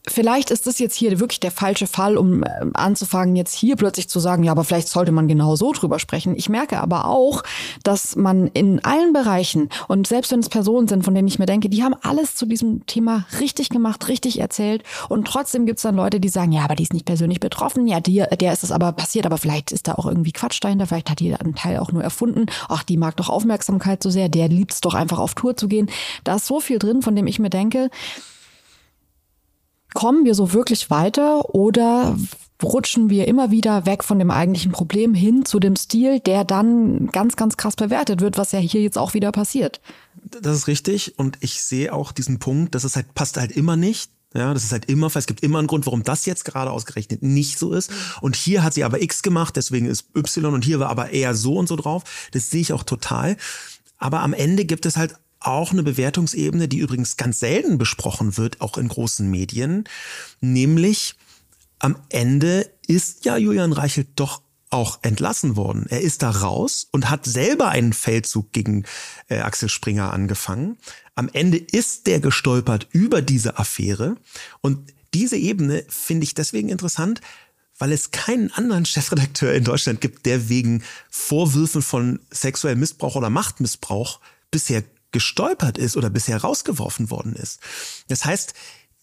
[0.09, 4.09] Vielleicht ist das jetzt hier wirklich der falsche Fall, um äh, anzufangen, jetzt hier plötzlich
[4.09, 6.34] zu sagen, ja, aber vielleicht sollte man genau so drüber sprechen.
[6.36, 7.44] Ich merke aber auch,
[7.84, 11.46] dass man in allen Bereichen und selbst wenn es Personen sind, von denen ich mir
[11.46, 15.84] denke, die haben alles zu diesem Thema richtig gemacht, richtig erzählt und trotzdem gibt es
[15.84, 18.64] dann Leute, die sagen, ja, aber die ist nicht persönlich betroffen, ja, dir, der ist
[18.64, 21.55] es aber passiert, aber vielleicht ist da auch irgendwie Quatsch dahinter, vielleicht hat die einen
[21.55, 24.94] Teil auch nur erfunden, ach, die mag doch Aufmerksamkeit so sehr, der liebt es doch
[24.94, 25.88] einfach auf Tour zu gehen.
[26.24, 27.90] Da ist so viel drin, von dem ich mir denke,
[29.95, 32.16] kommen wir so wirklich weiter oder
[32.62, 37.09] rutschen wir immer wieder weg von dem eigentlichen Problem hin zu dem Stil, der dann
[37.09, 39.80] ganz, ganz krass bewertet wird, was ja hier jetzt auch wieder passiert.
[40.40, 43.76] Das ist richtig und ich sehe auch diesen Punkt, dass es halt passt halt immer
[43.76, 44.11] nicht.
[44.34, 47.22] Ja, das ist halt immer, es gibt immer einen Grund, warum das jetzt gerade ausgerechnet
[47.22, 47.90] nicht so ist.
[48.22, 51.34] Und hier hat sie aber X gemacht, deswegen ist Y und hier war aber eher
[51.34, 52.05] so und so drauf.
[52.32, 53.36] Das sehe ich auch total.
[53.99, 55.16] Aber am Ende gibt es halt
[55.47, 59.84] auch eine Bewertungsebene, die übrigens ganz selten besprochen wird, auch in großen Medien,
[60.40, 61.14] nämlich
[61.78, 65.86] am Ende ist ja Julian Reichelt doch auch entlassen worden.
[65.90, 68.84] Er ist da raus und hat selber einen Feldzug gegen
[69.28, 70.78] äh, Axel Springer angefangen.
[71.14, 74.16] Am Ende ist der gestolpert über diese Affäre
[74.62, 77.20] und diese Ebene finde ich deswegen interessant,
[77.78, 83.28] weil es keinen anderen Chefredakteur in Deutschland gibt, der wegen Vorwürfen von sexuellem Missbrauch oder
[83.28, 84.20] Machtmissbrauch
[84.51, 84.82] bisher
[85.12, 87.60] gestolpert ist oder bisher rausgeworfen worden ist.
[88.08, 88.54] Das heißt,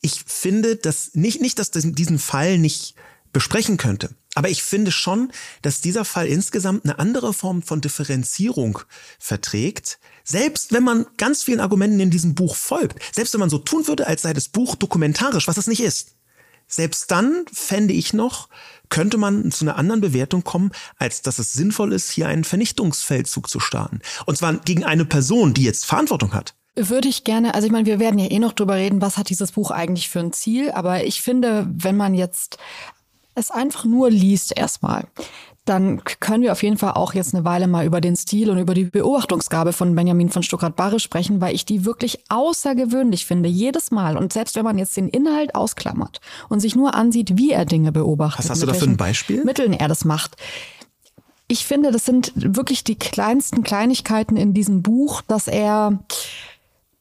[0.01, 2.95] ich finde, dass nicht, nicht, dass das diesen Fall nicht
[3.31, 4.09] besprechen könnte.
[4.35, 5.31] Aber ich finde schon,
[5.61, 8.79] dass dieser Fall insgesamt eine andere Form von Differenzierung
[9.17, 9.99] verträgt.
[10.23, 13.87] Selbst wenn man ganz vielen Argumenten in diesem Buch folgt, selbst wenn man so tun
[13.87, 16.15] würde, als sei das Buch dokumentarisch, was es nicht ist.
[16.69, 18.47] Selbst dann fände ich noch,
[18.89, 23.49] könnte man zu einer anderen Bewertung kommen, als dass es sinnvoll ist, hier einen Vernichtungsfeldzug
[23.49, 23.99] zu starten.
[24.25, 26.53] Und zwar gegen eine Person, die jetzt Verantwortung hat.
[26.75, 29.29] Würde ich gerne, also ich meine, wir werden ja eh noch drüber reden, was hat
[29.29, 32.57] dieses Buch eigentlich für ein Ziel, aber ich finde, wenn man jetzt
[33.35, 35.07] es einfach nur liest erstmal,
[35.69, 38.57] dann können wir auf jeden Fall auch jetzt eine Weile mal über den Stil und
[38.57, 43.91] über die Beobachtungsgabe von Benjamin von Stuckrad-Barre sprechen, weil ich die wirklich außergewöhnlich finde, jedes
[43.91, 44.17] Mal.
[44.17, 47.91] Und selbst wenn man jetzt den Inhalt ausklammert und sich nur ansieht, wie er Dinge
[47.91, 48.45] beobachtet.
[48.45, 49.43] Was hast du da für ein Beispiel?
[49.43, 50.35] Mitteln er das macht.
[51.47, 55.99] Ich finde, das sind wirklich die kleinsten Kleinigkeiten in diesem Buch, dass er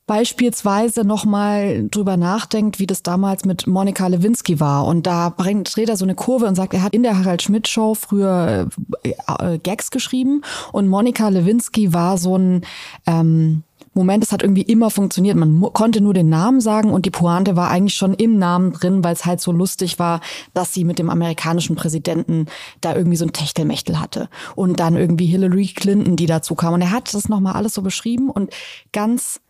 [0.08, 4.86] beispielsweise nochmal drüber nachdenkt, wie das damals mit Monika Lewinsky war.
[4.86, 7.42] Und da bringt, dreht er so eine Kurve und sagt, er hat in der Harald
[7.42, 8.68] Schmidt Show früher
[9.04, 10.42] äh, äh, Gags geschrieben
[10.72, 12.62] und Monika Lewinsky war so ein
[13.06, 13.62] ähm,
[13.94, 15.36] Moment, es hat irgendwie immer funktioniert.
[15.36, 19.02] Man konnte nur den Namen sagen und die Pointe war eigentlich schon im Namen drin,
[19.02, 20.20] weil es halt so lustig war,
[20.54, 22.46] dass sie mit dem amerikanischen Präsidenten
[22.80, 24.28] da irgendwie so ein Techtelmechtel hatte.
[24.54, 26.74] Und dann irgendwie Hillary Clinton, die dazu kam.
[26.74, 28.52] Und er hat das nochmal alles so beschrieben und
[28.92, 29.40] ganz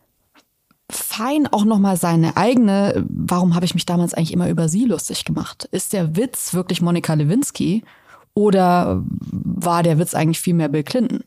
[0.89, 5.25] fein auch nochmal seine eigene, warum habe ich mich damals eigentlich immer über sie lustig
[5.25, 5.67] gemacht?
[5.71, 7.83] Ist der Witz wirklich Monika Lewinsky
[8.33, 11.23] oder war der Witz eigentlich viel mehr Bill Clinton?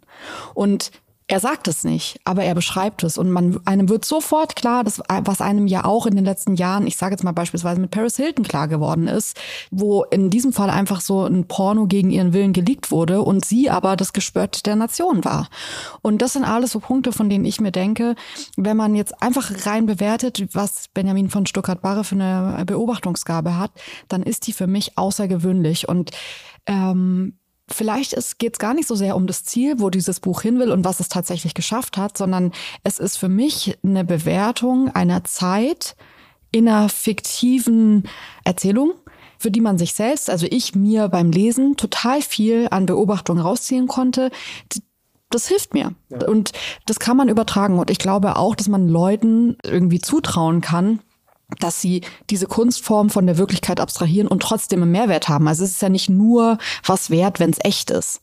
[0.55, 0.91] Und
[1.33, 5.01] er sagt es nicht, aber er beschreibt es und man einem wird sofort klar, dass
[5.09, 8.17] was einem ja auch in den letzten Jahren, ich sage jetzt mal beispielsweise mit Paris
[8.17, 12.53] Hilton klar geworden ist, wo in diesem Fall einfach so ein Porno gegen ihren Willen
[12.53, 15.49] geleakt wurde und sie aber das Gespött der Nation war.
[16.03, 18.15] Und das sind alles so Punkte, von denen ich mir denke,
[18.59, 23.71] wenn man jetzt einfach rein bewertet, was Benjamin von Stuttgart-Barre für eine Beobachtungsgabe hat,
[24.09, 26.11] dann ist die für mich außergewöhnlich und
[26.67, 27.39] ähm,
[27.73, 30.71] vielleicht geht es gar nicht so sehr um das Ziel, wo dieses Buch hin will
[30.71, 32.53] und was es tatsächlich geschafft hat, sondern
[32.85, 35.97] es ist für mich eine Bewertung einer Zeit
[36.51, 38.09] in einer fiktiven
[38.45, 38.93] Erzählung,
[39.39, 43.89] für die man sich selbst, also ich mir beim Lesen total viel an Beobachtung rausziehen
[43.89, 44.31] konnte.
[45.31, 45.95] Das hilft mir.
[46.11, 46.29] Ja.
[46.29, 46.53] Und
[46.87, 47.79] das kann man übertragen.
[47.79, 51.01] Und ich glaube auch, dass man Leuten irgendwie zutrauen kann,
[51.59, 55.49] dass sie diese Kunstform von der Wirklichkeit abstrahieren und trotzdem einen Mehrwert haben.
[55.49, 58.21] Also es ist ja nicht nur was wert, wenn es echt ist.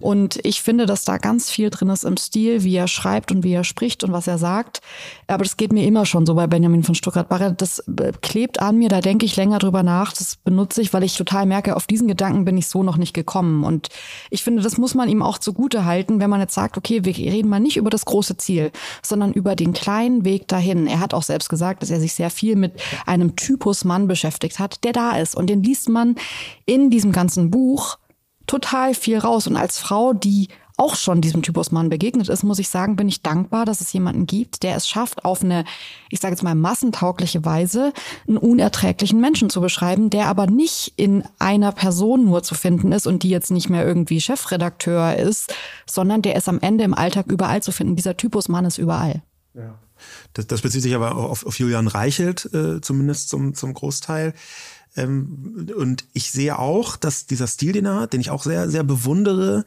[0.00, 3.42] Und ich finde, dass da ganz viel drin ist im Stil, wie er schreibt und
[3.44, 4.80] wie er spricht und was er sagt.
[5.26, 7.54] Aber das geht mir immer schon so bei Benjamin von Stuttgart-Barre.
[7.56, 10.12] Das äh, klebt an mir, da denke ich länger drüber nach.
[10.12, 13.14] Das benutze ich, weil ich total merke, auf diesen Gedanken bin ich so noch nicht
[13.14, 13.64] gekommen.
[13.64, 13.88] Und
[14.30, 17.14] ich finde, das muss man ihm auch zugute halten, wenn man jetzt sagt, okay, wir
[17.14, 18.70] reden mal nicht über das große Ziel,
[19.02, 20.86] sondern über den kleinen Weg dahin.
[20.86, 24.08] Er hat auch selbst gesagt, dass er sich sehr viel mit mit einem Typus Mann
[24.08, 25.34] beschäftigt hat, der da ist.
[25.36, 26.16] Und den liest man
[26.64, 27.98] in diesem ganzen Buch
[28.46, 29.46] total viel raus.
[29.46, 30.48] Und als Frau, die
[30.78, 33.94] auch schon diesem Typus Mann begegnet ist, muss ich sagen, bin ich dankbar, dass es
[33.94, 35.64] jemanden gibt, der es schafft, auf eine,
[36.10, 37.94] ich sage jetzt mal, massentaugliche Weise
[38.28, 43.06] einen unerträglichen Menschen zu beschreiben, der aber nicht in einer Person nur zu finden ist
[43.06, 45.54] und die jetzt nicht mehr irgendwie Chefredakteur ist,
[45.86, 47.96] sondern der ist am Ende im Alltag überall zu finden.
[47.96, 49.22] Dieser Typus Mann ist überall.
[49.54, 49.78] Ja.
[50.32, 54.34] Das, das bezieht sich aber auf, auf Julian Reichelt, äh, zumindest zum, zum Großteil.
[54.96, 58.70] Ähm, und ich sehe auch, dass dieser Stil, den er hat, den ich auch sehr,
[58.70, 59.64] sehr bewundere,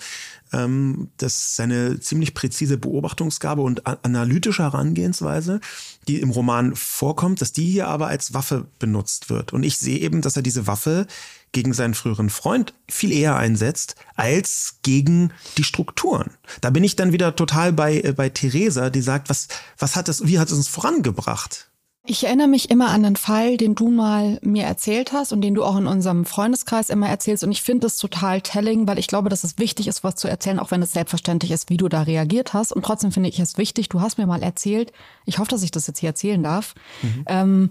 [0.52, 5.62] ähm, dass seine ziemlich präzise Beobachtungsgabe und analytische Herangehensweise,
[6.08, 9.54] die im Roman vorkommt, dass die hier aber als Waffe benutzt wird.
[9.54, 11.06] Und ich sehe eben, dass er diese Waffe
[11.52, 16.32] gegen seinen früheren Freund viel eher einsetzt als gegen die Strukturen.
[16.62, 19.48] Da bin ich dann wieder total bei, äh, bei Theresa, die sagt, was,
[19.78, 21.70] was hat es, wie hat es uns vorangebracht?
[22.06, 25.54] Ich erinnere mich immer an einen Fall, den du mal mir erzählt hast und den
[25.54, 27.44] du auch in unserem Freundeskreis immer erzählst.
[27.44, 30.28] Und ich finde das total telling, weil ich glaube, dass es wichtig ist, was zu
[30.28, 32.72] erzählen, auch wenn es selbstverständlich ist, wie du da reagiert hast.
[32.72, 33.90] Und trotzdem finde ich es wichtig.
[33.90, 34.92] Du hast mir mal erzählt,
[35.26, 36.74] ich hoffe, dass ich das jetzt hier erzählen darf,
[37.04, 37.24] mhm.
[37.28, 37.70] ähm,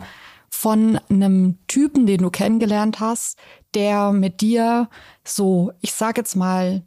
[0.51, 3.39] von einem Typen, den du kennengelernt hast,
[3.75, 4.89] der mit dir
[5.25, 6.83] so, ich sag jetzt mal,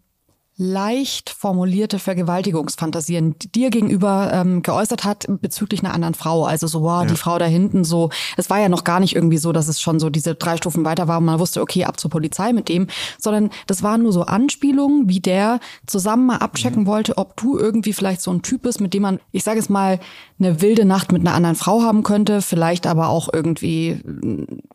[0.62, 6.46] leicht formulierte Vergewaltigungsfantasien dir gegenüber ähm, geäußert hat bezüglich einer anderen Frau.
[6.46, 7.08] Also so, wow, ja.
[7.08, 8.12] die Frau da hinten so.
[8.38, 10.86] Es war ja noch gar nicht irgendwie so, dass es schon so diese drei Stufen
[10.86, 12.86] weiter war und man wusste, okay, ab zur Polizei mit dem,
[13.18, 16.88] sondern das waren nur so Anspielungen, wie der zusammen mal abchecken mhm.
[16.88, 19.68] wollte, ob du irgendwie vielleicht so ein Typ bist, mit dem man, ich sage es
[19.68, 20.00] mal,
[20.40, 24.00] eine wilde Nacht mit einer anderen Frau haben könnte, vielleicht aber auch irgendwie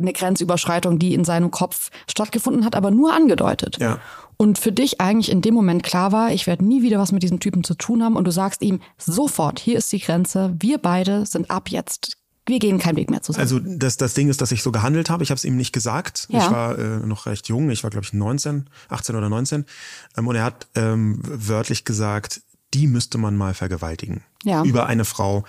[0.00, 3.78] eine Grenzüberschreitung, die in seinem Kopf stattgefunden hat, aber nur angedeutet.
[3.80, 4.00] Ja
[4.36, 7.22] und für dich eigentlich in dem Moment klar war, ich werde nie wieder was mit
[7.22, 10.78] diesem Typen zu tun haben und du sagst ihm sofort, hier ist die Grenze, wir
[10.78, 12.16] beide sind ab jetzt
[12.46, 13.42] wir gehen keinen Weg mehr zusammen.
[13.42, 15.24] Also das, das Ding ist, dass ich so gehandelt habe.
[15.24, 16.28] Ich habe es ihm nicht gesagt.
[16.30, 16.44] Ja.
[16.44, 17.70] Ich war äh, noch recht jung.
[17.70, 19.64] Ich war, glaube ich, 19, 18 oder 19.
[20.16, 24.22] Ähm, und er hat ähm, wörtlich gesagt, die müsste man mal vergewaltigen.
[24.44, 24.62] Ja.
[24.62, 25.44] Über eine Frau.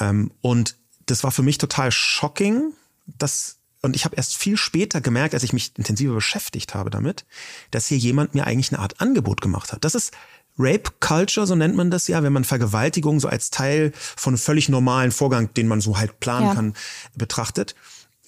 [0.00, 2.72] Ähm, und das war für mich total shocking.
[3.18, 7.26] Dass, und ich habe erst viel später gemerkt, als ich mich intensiver beschäftigt habe damit,
[7.70, 9.84] dass hier jemand mir eigentlich eine Art Angebot gemacht hat.
[9.84, 10.12] Das ist
[10.58, 14.38] Rape Culture, so nennt man das ja, wenn man Vergewaltigung so als Teil von einem
[14.38, 16.54] völlig normalen Vorgang, den man so halt planen Ja.
[16.54, 16.74] kann,
[17.14, 17.74] betrachtet.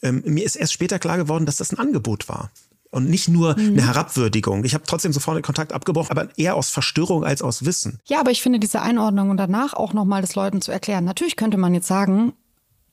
[0.02, 2.50] Ähm, mir ist erst später klar geworden, dass das ein Angebot war.
[2.90, 4.64] Und nicht nur eine Herabwürdigung.
[4.64, 8.00] Ich habe trotzdem sofort den Kontakt abgebrochen, aber eher aus Verstörung als aus Wissen.
[8.07, 11.04] Ja, aber ich finde diese Einordnung und danach auch nochmal das Leuten zu erklären.
[11.04, 12.32] Natürlich könnte man jetzt sagen,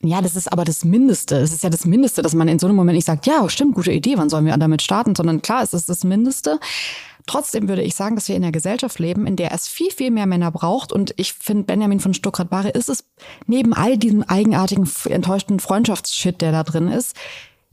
[0.06, 1.38] ja, das ist aber das Mindeste.
[1.38, 3.76] Es ist ja das Mindeste, dass man in so einem Moment nicht sagt, ja, stimmt,
[3.76, 6.60] gute Idee, wann sollen wir damit starten, sondern klar, es ist das Mindeste.
[7.26, 10.12] Trotzdem würde ich sagen, dass wir in einer Gesellschaft leben, in der es viel, viel
[10.12, 10.92] mehr Männer braucht.
[10.92, 13.06] Und ich finde, Benjamin von Stuckrad-Barre ist es
[13.48, 17.16] neben all diesem eigenartigen, enttäuschten Freundschaftsshit, der da drin ist,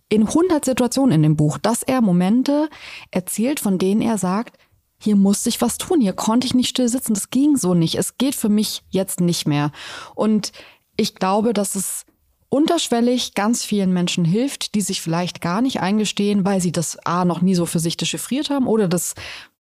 [0.08, 2.68] in 100 Situationen in dem Buch, dass er Momente
[3.10, 4.56] erzählt, von denen er sagt,
[4.98, 7.94] hier musste ich was tun, hier konnte ich nicht still sitzen, das ging so nicht,
[7.94, 9.72] es geht für mich jetzt nicht mehr.
[10.14, 10.52] Und
[10.96, 12.04] ich glaube, dass es
[12.50, 17.24] unterschwellig ganz vielen Menschen hilft, die sich vielleicht gar nicht eingestehen, weil sie das A
[17.24, 19.14] noch nie so für sich dechiffriert haben oder das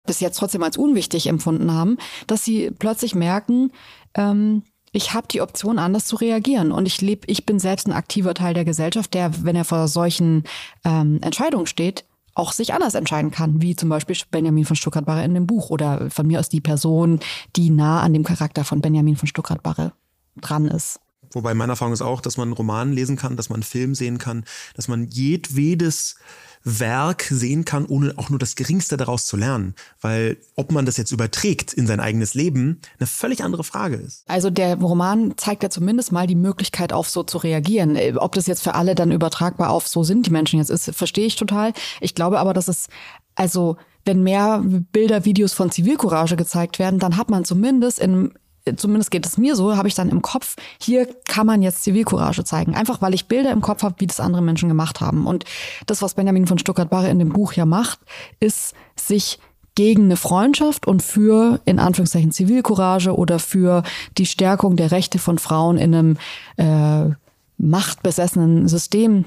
[0.04, 3.70] bis jetzt trotzdem als unwichtig empfunden haben, dass sie plötzlich merken,
[4.14, 4.64] ähm,
[4.94, 6.70] ich habe die Option, anders zu reagieren.
[6.70, 9.88] Und ich lebe, ich bin selbst ein aktiver Teil der Gesellschaft, der, wenn er vor
[9.88, 10.44] solchen
[10.84, 12.04] ähm, Entscheidungen steht,
[12.34, 16.10] auch sich anders entscheiden kann, wie zum Beispiel Benjamin von Stuckrad-Barre in dem Buch oder
[16.10, 17.20] von mir aus die Person,
[17.56, 19.92] die nah an dem Charakter von Benjamin von Stuckrad-Barre
[20.36, 21.00] dran ist.
[21.32, 23.94] Wobei meine Erfahrung ist auch, dass man einen Roman lesen kann, dass man einen Film
[23.94, 26.16] sehen kann, dass man jedwedes
[26.64, 29.74] Werk sehen kann, ohne auch nur das Geringste daraus zu lernen.
[30.00, 34.24] Weil ob man das jetzt überträgt in sein eigenes Leben, eine völlig andere Frage ist.
[34.28, 37.96] Also der Roman zeigt ja zumindest mal die Möglichkeit auf so zu reagieren.
[37.96, 40.94] Äh, Ob das jetzt für alle dann übertragbar auf so sind die Menschen jetzt ist,
[40.94, 41.72] verstehe ich total.
[42.00, 42.88] Ich glaube aber, dass es,
[43.34, 48.32] also wenn mehr Bilder, Videos von Zivilcourage gezeigt werden, dann hat man zumindest in
[48.76, 52.44] Zumindest geht es mir so, habe ich dann im Kopf, hier kann man jetzt Zivilcourage
[52.44, 52.74] zeigen.
[52.74, 55.26] Einfach weil ich Bilder im Kopf habe, wie das andere Menschen gemacht haben.
[55.26, 55.44] Und
[55.86, 57.98] das, was Benjamin von Stuttgart-Barre in dem Buch ja macht,
[58.38, 59.38] ist sich
[59.74, 63.82] gegen eine Freundschaft und für, in Anführungszeichen, Zivilcourage oder für
[64.18, 66.16] die Stärkung der Rechte von Frauen in einem
[66.56, 67.14] äh,
[67.58, 69.24] machtbesessenen System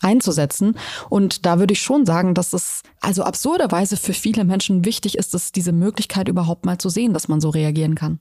[0.00, 0.76] einzusetzen.
[1.08, 5.34] Und da würde ich schon sagen, dass es also absurderweise für viele Menschen wichtig ist,
[5.34, 8.20] dass diese Möglichkeit überhaupt mal zu sehen, dass man so reagieren kann.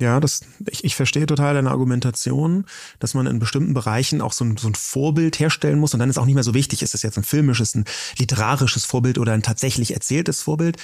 [0.00, 0.40] Ja, das,
[0.70, 2.66] ich, ich verstehe total deine Argumentation,
[2.98, 6.10] dass man in bestimmten Bereichen auch so ein, so ein Vorbild herstellen muss und dann
[6.10, 7.84] ist auch nicht mehr so wichtig, ist es jetzt ein filmisches, ein
[8.18, 10.78] literarisches Vorbild oder ein tatsächlich erzähltes Vorbild.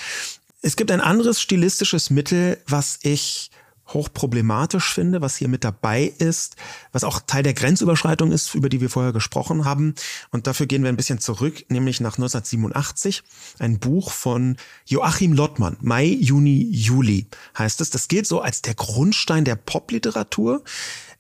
[0.63, 3.51] Es gibt ein anderes stilistisches Mittel, was ich
[3.93, 6.57] hochproblematisch finde, was hier mit dabei ist,
[6.93, 9.95] was auch Teil der Grenzüberschreitung ist, über die wir vorher gesprochen haben.
[10.30, 13.22] Und dafür gehen wir ein bisschen zurück, nämlich nach 1987.
[13.59, 17.26] Ein Buch von Joachim Lottmann, Mai, Juni, Juli
[17.59, 17.91] heißt es.
[17.91, 20.62] Das gilt so als der Grundstein der Popliteratur.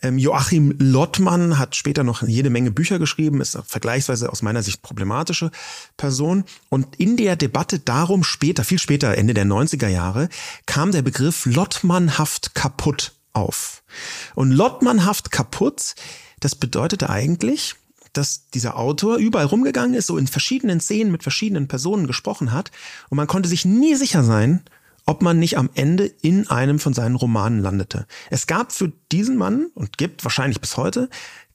[0.02, 4.82] Ähm, Joachim Lottmann hat später noch jede Menge Bücher geschrieben, ist vergleichsweise aus meiner Sicht
[4.82, 5.50] problematische
[5.96, 6.44] Person.
[6.68, 10.28] Und in der Debatte darum später, viel später, Ende der 90er Jahre,
[10.66, 13.82] kam der Begriff Lottmannhaft kaputt auf.
[14.34, 15.94] Und Lottmannhaft kaputt,
[16.40, 17.74] das bedeutete eigentlich,
[18.12, 22.70] dass dieser Autor überall rumgegangen ist, so in verschiedenen Szenen mit verschiedenen Personen gesprochen hat
[23.08, 24.62] und man konnte sich nie sicher sein,
[25.06, 28.06] ob man nicht am Ende in einem von seinen Romanen landete.
[28.30, 31.08] Es gab für diesen Mann und gibt wahrscheinlich bis heute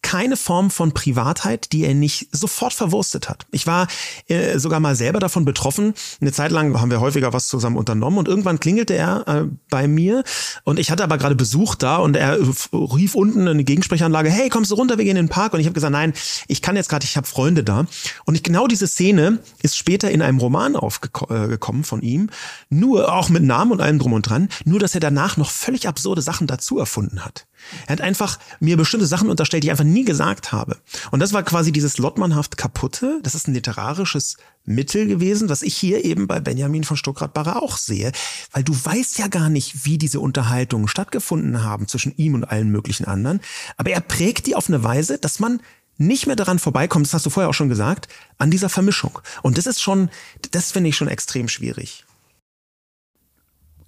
[0.05, 3.47] keine Form von Privatheit, die er nicht sofort verwurstet hat.
[3.49, 3.87] Ich war
[4.27, 5.95] äh, sogar mal selber davon betroffen.
[6.21, 9.87] Eine Zeit lang haben wir häufiger was zusammen unternommen und irgendwann klingelte er äh, bei
[9.87, 10.23] mir
[10.63, 12.37] und ich hatte aber gerade Besuch da und er
[12.71, 15.59] rief unten in die Gegensprechanlage, hey, kommst du runter, wir gehen in den Park und
[15.59, 16.13] ich habe gesagt, nein,
[16.47, 17.87] ich kann jetzt gerade, ich habe Freunde da
[18.25, 22.29] und ich, genau diese Szene ist später in einem Roman aufgekommen von ihm,
[22.69, 25.87] nur auch mit Namen und allem drum und dran, nur dass er danach noch völlig
[25.87, 27.47] absurde Sachen dazu erfunden hat.
[27.87, 30.77] Er hat einfach mir bestimmte Sachen unterstellt, die ich einfach nie gesagt habe.
[31.11, 33.19] Und das war quasi dieses Lottmannhaft kaputte.
[33.23, 37.77] Das ist ein literarisches Mittel gewesen, was ich hier eben bei Benjamin von Stuckrad-Barre auch
[37.77, 38.11] sehe.
[38.51, 42.69] Weil du weißt ja gar nicht, wie diese Unterhaltungen stattgefunden haben zwischen ihm und allen
[42.69, 43.41] möglichen anderen.
[43.77, 45.59] Aber er prägt die auf eine Weise, dass man
[45.97, 48.07] nicht mehr daran vorbeikommt, das hast du vorher auch schon gesagt,
[48.37, 49.19] an dieser Vermischung.
[49.43, 50.09] Und das ist schon,
[50.51, 52.04] das finde ich schon extrem schwierig.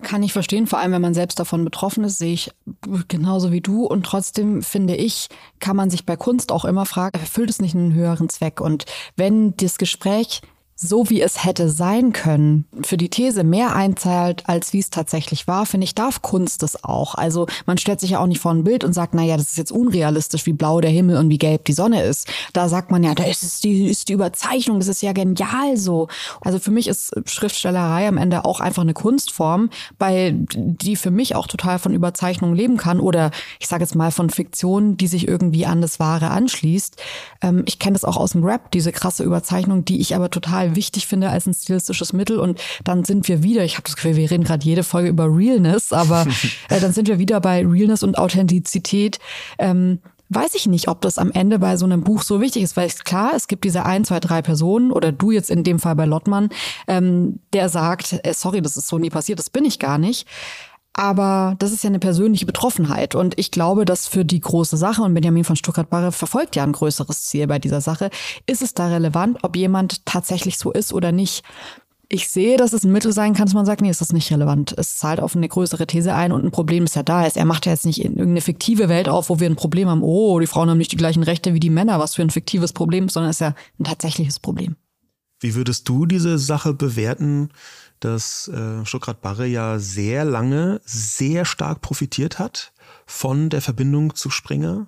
[0.03, 2.51] Kann ich verstehen, vor allem wenn man selbst davon betroffen ist, sehe ich
[3.07, 3.85] genauso wie du.
[3.85, 5.27] Und trotzdem finde ich,
[5.59, 8.61] kann man sich bei Kunst auch immer fragen, erfüllt es nicht einen höheren Zweck?
[8.61, 8.85] Und
[9.15, 10.41] wenn das Gespräch
[10.79, 15.47] so wie es hätte sein können, für die These mehr einzahlt, als wie es tatsächlich
[15.47, 17.15] war, finde ich, darf Kunst das auch.
[17.15, 19.49] Also man stellt sich ja auch nicht vor ein Bild und sagt, na ja, das
[19.49, 22.27] ist jetzt unrealistisch, wie blau der Himmel und wie gelb die Sonne ist.
[22.53, 25.77] Da sagt man ja, da ist es die, ist die Überzeichnung, das ist ja genial
[25.77, 26.09] so.
[26.41, 31.33] Also für mich ist Schriftstellerei am Ende auch einfach eine Kunstform, bei die für mich
[31.33, 35.27] auch total von Überzeichnung leben kann oder ich sage jetzt mal von Fiktion, die sich
[35.27, 36.97] irgendwie an das Wahre anschließt.
[37.41, 40.66] Ähm, ich kenne das auch aus dem Rap, diese krasse Überzeichnung, die ich aber total
[40.67, 42.39] total wichtig finde als ein stilistisches Mittel.
[42.39, 45.25] Und dann sind wir wieder, ich habe das Gefühl, wir reden gerade jede Folge über
[45.25, 46.25] Realness, aber
[46.69, 49.19] äh, dann sind wir wieder bei Realness und Authentizität.
[49.57, 49.99] Ähm,
[50.29, 52.87] weiß ich nicht, ob das am Ende bei so einem Buch so wichtig ist, weil
[52.87, 55.95] es klar, es gibt diese ein, zwei, drei Personen oder du jetzt in dem Fall
[55.95, 56.49] bei Lottmann,
[56.87, 60.27] ähm, der sagt, äh, sorry, das ist so nie passiert, das bin ich gar nicht.
[60.97, 63.13] Aber das ist ja eine persönliche Betroffenheit.
[63.13, 66.71] Und ich glaube, dass für die große Sache, und Benjamin von Stuttgart-Barre verfolgt ja ein
[66.71, 68.09] größeres Ziel bei dieser Sache,
[68.47, 71.43] ist es da relevant, ob jemand tatsächlich so ist oder nicht.
[72.09, 74.31] Ich sehe, dass es ein Mittel sein kann, dass man sagt, nee, ist das nicht
[74.31, 74.73] relevant.
[74.75, 77.23] Es zahlt auf eine größere These ein und ein Problem ist ja da.
[77.23, 80.01] Er macht ja jetzt nicht in irgendeine fiktive Welt auf, wo wir ein Problem haben,
[80.01, 82.73] oh, die Frauen haben nicht die gleichen Rechte wie die Männer, was für ein fiktives
[82.73, 84.77] Problem, sondern es ist ja ein tatsächliches Problem.
[85.39, 87.49] Wie würdest du diese Sache bewerten?
[87.99, 92.73] Dass äh, Stuttgart Barre ja sehr lange sehr stark profitiert hat
[93.05, 94.87] von der Verbindung zu Springer?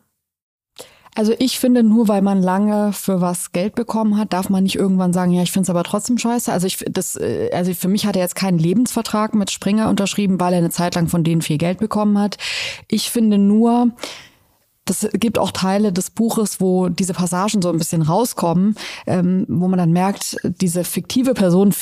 [1.16, 4.76] Also ich finde, nur weil man lange für was Geld bekommen hat, darf man nicht
[4.76, 6.52] irgendwann sagen, ja, ich finde es aber trotzdem scheiße.
[6.52, 10.40] Also ich das, äh, also für mich hat er jetzt keinen Lebensvertrag mit Springer unterschrieben,
[10.40, 12.38] weil er eine Zeit lang von denen viel Geld bekommen hat.
[12.88, 13.92] Ich finde nur,
[14.86, 19.68] das gibt auch Teile des Buches, wo diese Passagen so ein bisschen rauskommen, ähm, wo
[19.68, 21.74] man dann merkt, diese fiktive Person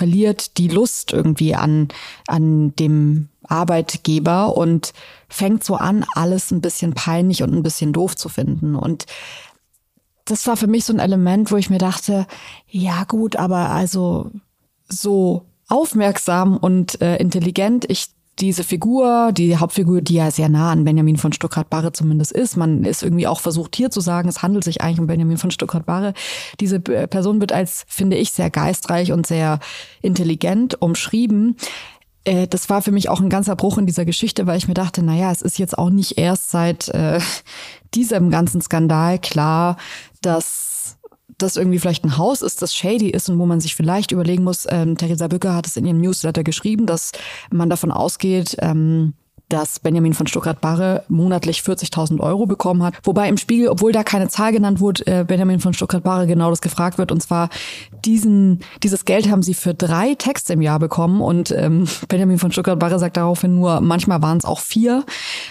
[0.00, 1.88] verliert die Lust irgendwie an,
[2.26, 4.94] an dem Arbeitgeber und
[5.28, 8.76] fängt so an, alles ein bisschen peinlich und ein bisschen doof zu finden.
[8.76, 9.04] Und
[10.24, 12.26] das war für mich so ein Element, wo ich mir dachte,
[12.66, 14.30] ja gut, aber also
[14.88, 18.06] so aufmerksam und äh, intelligent ich
[18.38, 22.84] diese Figur, die Hauptfigur, die ja sehr nah an Benjamin von Stuckrad-Barre zumindest ist, man
[22.84, 26.14] ist irgendwie auch versucht hier zu sagen, es handelt sich eigentlich um Benjamin von Stuckrad-Barre.
[26.58, 29.60] Diese Person wird als, finde ich, sehr geistreich und sehr
[30.00, 31.56] intelligent umschrieben
[32.24, 34.74] äh, das war für mich auch ein ganzer Bruch in dieser Geschichte, weil ich mir
[34.74, 37.18] dachte, naja, es ist jetzt auch nicht erst seit äh,
[37.94, 39.78] diesem ganzen Skandal klar,
[40.20, 40.69] dass
[41.42, 44.44] das irgendwie vielleicht ein Haus ist, das shady ist und wo man sich vielleicht überlegen
[44.44, 47.12] muss, ähm, Theresa Bücker hat es in ihrem Newsletter geschrieben, dass
[47.50, 49.14] man davon ausgeht, ähm,
[49.50, 52.94] dass Benjamin von Stuttgart-Barre monatlich 40.000 Euro bekommen hat.
[53.02, 56.60] Wobei im Spiegel, obwohl da keine Zahl genannt wurde, äh, Benjamin von Stuttgart-Barre genau das
[56.60, 57.12] gefragt wird.
[57.12, 57.50] Und zwar,
[58.04, 61.20] diesen, dieses Geld haben sie für drei Texte im Jahr bekommen.
[61.20, 65.04] Und ähm, Benjamin von Stuttgart-Barre sagt daraufhin nur, manchmal waren es auch vier.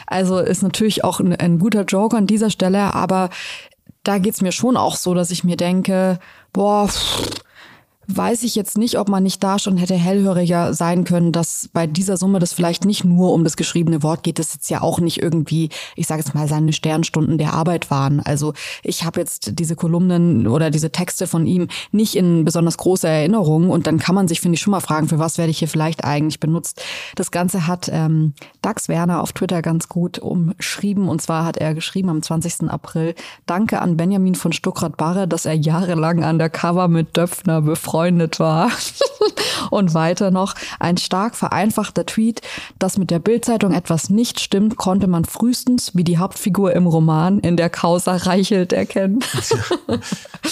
[0.07, 2.93] Also ist natürlich auch ein, ein guter Joke an dieser Stelle.
[2.93, 3.29] Aber
[4.03, 6.19] da geht's mir schon auch so, dass ich mir denke,
[6.53, 7.29] boah, pff,
[8.11, 11.85] weiß ich jetzt nicht, ob man nicht da schon hätte hellhöriger sein können, dass bei
[11.85, 14.99] dieser Summe das vielleicht nicht nur um das geschriebene Wort geht, das jetzt ja auch
[14.99, 18.19] nicht irgendwie, ich sage jetzt mal, seine Sternstunden der Arbeit waren.
[18.19, 18.53] Also
[18.83, 23.69] ich habe jetzt diese Kolumnen oder diese Texte von ihm nicht in besonders großer Erinnerung
[23.69, 25.67] und dann kann man sich, finde ich, schon mal fragen, für was werde ich hier
[25.67, 26.81] vielleicht eigentlich benutzt.
[27.15, 28.33] Das Ganze hat ähm,
[28.63, 32.69] Dax Werner auf Twitter ganz gut umschrieben und zwar hat er geschrieben am 20.
[32.69, 33.13] April,
[33.45, 38.39] danke an Benjamin von Stuckrad-Barre, dass er jahrelang an der Cover mit Döpfner befreundet befreundet
[38.39, 38.71] war.
[39.71, 42.41] Und weiter noch ein stark vereinfachter Tweet,
[42.79, 47.39] dass mit der Bildzeitung etwas nicht stimmt, konnte man frühestens, wie die Hauptfigur im Roman
[47.39, 49.19] in der Causa Reichelt erkennen.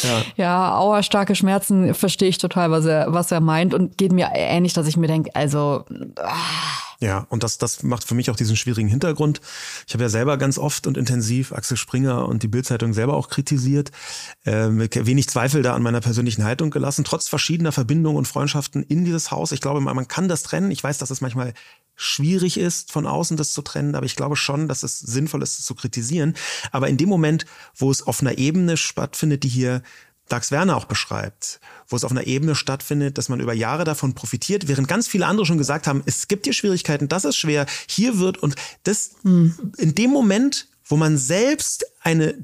[0.04, 4.12] ja, ja auer starke Schmerzen verstehe ich total, was er, was er meint und geht
[4.12, 5.86] mir ähnlich, dass ich mir denke, also.
[6.18, 9.40] Ah ja, und das, das macht für mich auch diesen schwierigen Hintergrund.
[9.88, 13.30] Ich habe ja selber ganz oft und intensiv Axel Springer und die Bildzeitung selber auch
[13.30, 13.92] kritisiert.
[14.44, 19.06] Äh, wenig Zweifel da an meiner persönlichen Haltung gelassen, trotz verschiedener Verbindungen und Freundschaften in
[19.06, 19.52] dieses Haus.
[19.52, 20.72] Ich glaube, man kann das trennen.
[20.72, 21.54] Ich weiß, dass es manchmal
[21.98, 25.60] schwierig ist, von außen das zu trennen, aber ich glaube schon, dass es sinnvoll ist,
[25.60, 26.36] es zu kritisieren.
[26.72, 27.46] Aber in dem Moment,
[27.76, 29.82] wo es auf einer Ebene stattfindet, die hier
[30.28, 34.14] Dax Werner auch beschreibt, wo es auf einer Ebene stattfindet, dass man über Jahre davon
[34.14, 37.66] profitiert, während ganz viele andere schon gesagt haben, es gibt hier Schwierigkeiten, das ist schwer,
[37.88, 39.74] hier wird und das mhm.
[39.78, 42.36] in dem Moment, wo man selbst eine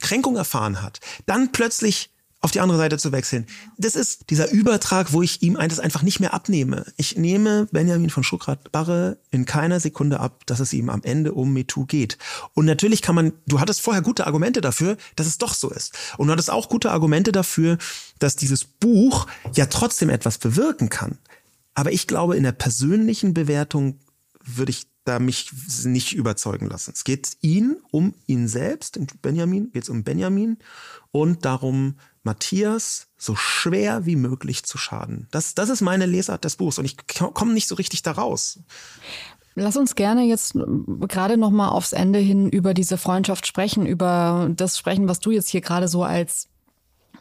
[0.00, 2.10] Kränkung erfahren hat, dann plötzlich
[2.46, 3.44] auf die andere Seite zu wechseln.
[3.76, 6.86] Das ist dieser Übertrag, wo ich ihm das einfach nicht mehr abnehme.
[6.96, 11.52] Ich nehme Benjamin von Schuckrat-Barre in keiner Sekunde ab, dass es ihm am Ende um
[11.52, 12.18] MeToo geht.
[12.54, 15.92] Und natürlich kann man, du hattest vorher gute Argumente dafür, dass es doch so ist.
[16.18, 17.78] Und du hattest auch gute Argumente dafür,
[18.20, 19.26] dass dieses Buch
[19.56, 21.18] ja trotzdem etwas bewirken kann.
[21.74, 23.98] Aber ich glaube, in der persönlichen Bewertung
[24.44, 25.50] würde ich da mich
[25.84, 26.92] nicht überzeugen lassen.
[26.94, 30.58] Es geht ihn um ihn selbst, Benjamin, geht es um Benjamin
[31.12, 31.96] und darum,
[32.26, 35.28] Matthias so schwer wie möglich zu schaden.
[35.30, 38.58] Das, das ist meine Lesart des Buchs und ich komme nicht so richtig da raus.
[39.54, 40.54] Lass uns gerne jetzt
[41.08, 45.30] gerade noch mal aufs Ende hin über diese Freundschaft sprechen, über das sprechen, was du
[45.30, 46.48] jetzt hier gerade so als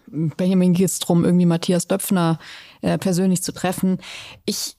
[0.08, 2.38] Benjamin geht es darum, irgendwie Matthias Döpfner
[2.82, 4.00] äh, persönlich zu treffen.
[4.46, 4.76] Ich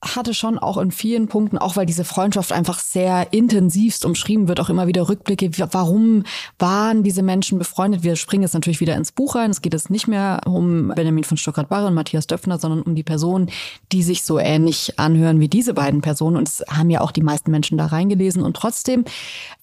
[0.00, 4.60] hatte schon auch in vielen Punkten, auch weil diese Freundschaft einfach sehr intensivst umschrieben wird,
[4.60, 6.22] auch immer wieder Rückblicke, warum
[6.58, 8.04] waren diese Menschen befreundet?
[8.04, 9.50] Wir springen jetzt natürlich wieder ins Buch rein.
[9.50, 13.02] Es geht jetzt nicht mehr um Benjamin von Stuttgart-Barre und Matthias Döpfner, sondern um die
[13.02, 13.50] Personen,
[13.90, 16.36] die sich so ähnlich anhören wie diese beiden Personen.
[16.36, 18.42] Und es haben ja auch die meisten Menschen da reingelesen.
[18.42, 19.04] Und trotzdem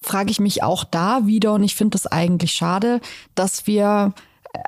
[0.02, 3.00] frage ich mich auch da wieder, und ich finde es eigentlich schade,
[3.34, 4.12] dass wir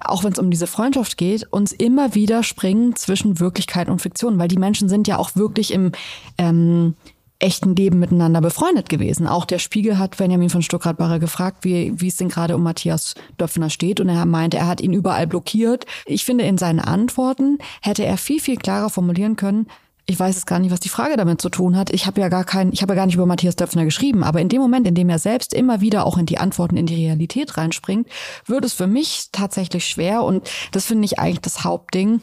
[0.00, 4.38] auch wenn es um diese Freundschaft geht, uns immer wieder springen zwischen Wirklichkeit und Fiktion,
[4.38, 5.92] weil die Menschen sind ja auch wirklich im
[6.38, 6.94] ähm,
[7.40, 9.26] echten Leben miteinander befreundet gewesen.
[9.26, 13.14] Auch der Spiegel hat Benjamin von Stuckrad-Barre gefragt, wie, wie es denn gerade um Matthias
[13.40, 14.00] Döpfner steht.
[14.00, 15.86] Und er meinte, er hat ihn überall blockiert.
[16.06, 19.68] Ich finde, in seinen Antworten hätte er viel, viel klarer formulieren können,
[20.10, 21.90] ich weiß es gar nicht, was die Frage damit zu tun hat.
[21.90, 24.40] Ich habe ja gar kein, ich habe ja gar nicht über Matthias Döpfner geschrieben, aber
[24.40, 26.94] in dem Moment, in dem er selbst immer wieder auch in die Antworten in die
[26.94, 28.08] Realität reinspringt,
[28.46, 32.22] wird es für mich tatsächlich schwer und das finde ich eigentlich das Hauptding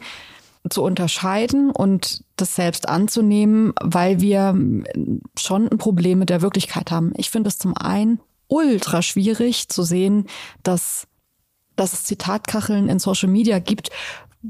[0.68, 4.58] zu unterscheiden und das selbst anzunehmen, weil wir
[5.38, 7.12] schon ein Problem mit der Wirklichkeit haben.
[7.16, 8.18] Ich finde es zum einen
[8.48, 10.26] ultra schwierig zu sehen,
[10.64, 11.06] dass
[11.76, 13.90] dass es Zitatkacheln in Social Media gibt,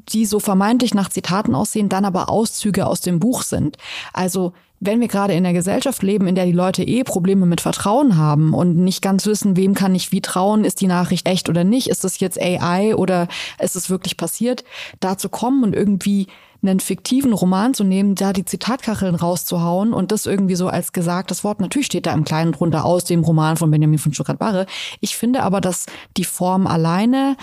[0.08, 3.76] die so vermeintlich nach Zitaten aussehen, dann aber Auszüge aus dem Buch sind.
[4.12, 7.60] Also wenn wir gerade in der Gesellschaft leben, in der die Leute eh Probleme mit
[7.60, 11.48] Vertrauen haben und nicht ganz wissen, wem kann ich wie trauen, ist die Nachricht echt
[11.48, 13.28] oder nicht, ist das jetzt AI oder
[13.58, 14.64] ist es wirklich passiert,
[15.00, 16.26] da zu kommen und irgendwie
[16.68, 21.44] einen fiktiven Roman zu nehmen, da die Zitatkacheln rauszuhauen und das irgendwie so als gesagtes
[21.44, 21.60] Wort.
[21.60, 24.66] Natürlich steht da im Kleinen drunter aus dem Roman von Benjamin von Stuttgart-Barre.
[25.00, 25.86] Ich finde aber, dass
[26.16, 27.36] die Form alleine,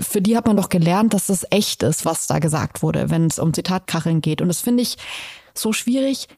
[0.00, 3.26] für die hat man doch gelernt, dass das echt ist, was da gesagt wurde, wenn
[3.26, 4.40] es um Zitatkacheln geht.
[4.40, 4.96] Und das finde ich
[5.54, 6.28] so schwierig,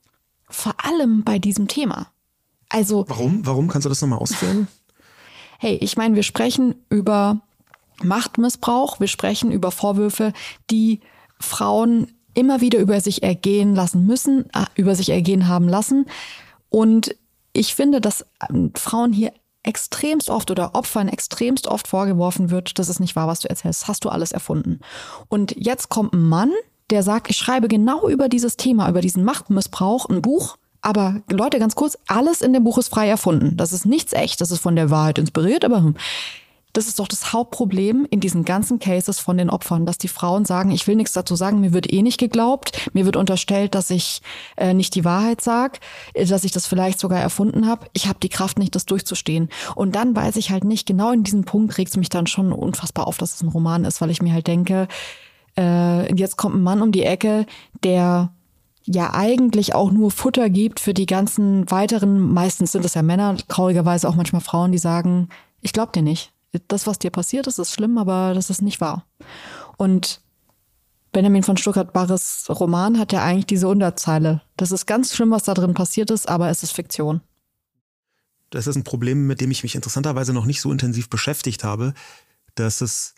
[0.49, 2.09] vor allem bei diesem Thema.
[2.69, 3.05] Also.
[3.09, 3.47] Warum?
[3.47, 3.69] Warum?
[3.69, 4.69] Kannst du das nochmal ausführen?
[5.59, 7.41] Hey, ich meine, wir sprechen über
[8.03, 10.35] Machtmissbrauch, wir sprechen über Vorwürfe,
[10.71, 11.01] die
[11.39, 16.07] Frauen immer wieder über sich ergehen lassen müssen, äh, über sich ergehen haben lassen.
[16.69, 17.17] Und
[17.53, 19.33] ich finde, dass ähm, Frauen hier
[19.63, 23.89] extremst oft oder Opfern extremst oft vorgeworfen wird, das ist nicht wahr, was du erzählst,
[23.89, 24.81] hast du alles erfunden.
[25.29, 26.53] Und jetzt kommt ein Mann,
[26.91, 30.57] der sagt, ich schreibe genau über dieses Thema, über diesen Machtmissbrauch ein Buch.
[30.83, 33.57] Aber Leute, ganz kurz, alles in dem Buch ist frei erfunden.
[33.57, 35.97] Das ist nichts echt, das ist von der Wahrheit inspiriert, aber hm.
[36.73, 40.45] Das ist doch das Hauptproblem in diesen ganzen Cases von den Opfern, dass die Frauen
[40.45, 43.89] sagen, ich will nichts dazu sagen, mir wird eh nicht geglaubt, mir wird unterstellt, dass
[43.89, 44.21] ich
[44.59, 45.79] äh, nicht die Wahrheit sage,
[46.13, 47.87] äh, dass ich das vielleicht sogar erfunden habe.
[47.95, 49.49] Ich habe die Kraft nicht, das durchzustehen.
[49.75, 52.53] Und dann weiß ich halt nicht, genau in diesem Punkt regt es mich dann schon
[52.53, 54.87] unfassbar auf, dass es ein Roman ist, weil ich mir halt denke,
[55.57, 57.47] äh, jetzt kommt ein Mann um die Ecke,
[57.85, 58.33] der
[58.85, 63.35] ja eigentlich auch nur Futter gibt für die ganzen weiteren, meistens sind es ja Männer,
[63.49, 65.31] traurigerweise auch manchmal Frauen, die sagen,
[65.63, 66.36] ich glaub dir nicht
[66.69, 69.07] das, was dir passiert ist, ist schlimm, aber das ist nicht wahr.
[69.77, 70.21] Und
[71.13, 74.43] Benjamin von Stuttgart-Barres Roman hat ja eigentlich diese Unterzeile.
[74.57, 77.21] Das ist ganz schlimm, was da drin passiert ist, aber es ist Fiktion.
[78.51, 81.95] Das ist ein Problem, mit dem ich mich interessanterweise noch nicht so intensiv beschäftigt habe,
[82.55, 83.15] dass es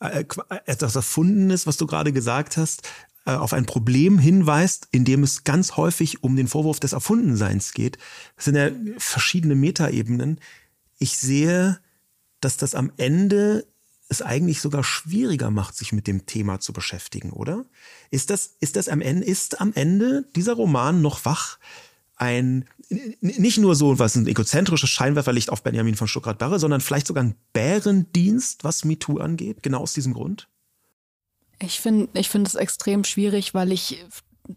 [0.00, 0.24] äh,
[0.66, 2.88] etwas Erfundenes, was du gerade gesagt hast,
[3.26, 7.72] äh, auf ein Problem hinweist, in dem es ganz häufig um den Vorwurf des Erfundenseins
[7.72, 7.98] geht.
[8.36, 10.40] Das sind ja verschiedene Metaebenen.
[10.98, 11.80] Ich sehe
[12.40, 13.66] dass das am Ende
[14.08, 17.64] es eigentlich sogar schwieriger macht, sich mit dem Thema zu beschäftigen, oder?
[18.10, 21.58] Ist das, ist das am Ende, ist am Ende dieser Roman noch wach
[22.16, 22.66] ein,
[23.20, 27.34] nicht nur so was ein egozentrisches Scheinwerferlicht auf Benjamin von Stuttgart-Barre, sondern vielleicht sogar ein
[27.52, 30.48] Bärendienst, was MeToo angeht, genau aus diesem Grund?
[31.58, 34.04] Ich finde ich finde es extrem schwierig, weil ich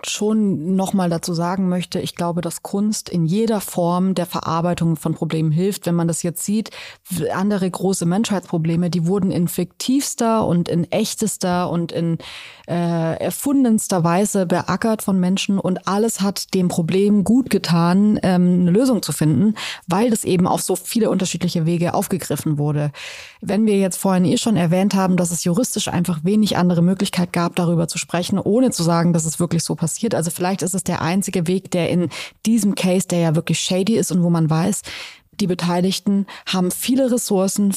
[0.06, 5.14] schon nochmal dazu sagen möchte, ich glaube, dass Kunst in jeder Form der Verarbeitung von
[5.14, 5.86] Problemen hilft.
[5.86, 6.72] Wenn man das jetzt sieht,
[7.34, 12.18] andere große Menschheitsprobleme, die wurden in fiktivster und in echtester und in
[12.68, 18.72] äh, erfundenster Weise beackert von Menschen und alles hat dem Problem gut getan, ähm, eine
[18.72, 19.56] Lösung zu finden,
[19.88, 22.92] weil das eben auf so viele unterschiedliche Wege aufgegriffen wurde.
[23.42, 27.34] Wenn wir jetzt vorhin eh schon erwähnt haben, dass es juristisch einfach wenig andere Möglichkeit
[27.34, 30.14] gab, darüber zu sprechen, ohne zu sagen, dass es wirklich so passiert.
[30.14, 32.10] Also vielleicht ist es der einzige Weg, der in
[32.46, 34.82] diesem Case, der ja wirklich shady ist und wo man weiß,
[35.40, 37.74] die Beteiligten haben viele Ressourcen,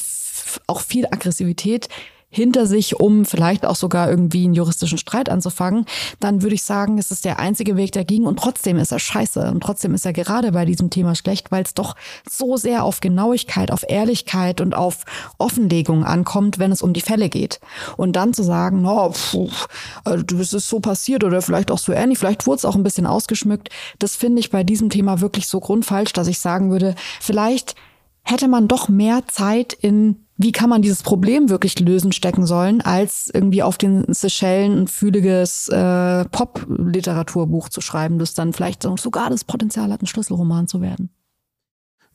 [0.67, 1.87] auch viel Aggressivität
[2.33, 5.85] hinter sich, um vielleicht auch sogar irgendwie einen juristischen Streit anzufangen,
[6.19, 8.25] dann würde ich sagen, es ist der einzige Weg, der ging.
[8.25, 9.51] Und trotzdem ist er scheiße.
[9.51, 11.95] Und trotzdem ist er gerade bei diesem Thema schlecht, weil es doch
[12.29, 15.05] so sehr auf Genauigkeit, auf Ehrlichkeit und auf
[15.37, 17.59] Offenlegung ankommt, wenn es um die Fälle geht.
[17.97, 19.67] Und dann zu sagen, no, pf,
[20.05, 22.83] äh, das ist so passiert oder vielleicht auch so ähnlich, vielleicht wurde es auch ein
[22.83, 23.69] bisschen ausgeschmückt,
[23.99, 27.75] das finde ich bei diesem Thema wirklich so grundfalsch, dass ich sagen würde, vielleicht
[28.23, 32.81] hätte man doch mehr Zeit in wie kann man dieses Problem wirklich lösen stecken sollen,
[32.81, 39.29] als irgendwie auf den Seychellen ein fühliges äh, Pop-Literaturbuch zu schreiben, das dann vielleicht sogar
[39.29, 41.09] das Potenzial hat, ein Schlüsselroman zu werden.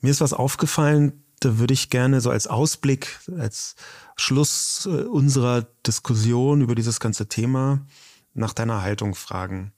[0.00, 3.76] Mir ist was aufgefallen, da würde ich gerne so als Ausblick, als
[4.16, 7.86] Schluss äh, unserer Diskussion über dieses ganze Thema
[8.34, 9.72] nach deiner Haltung fragen.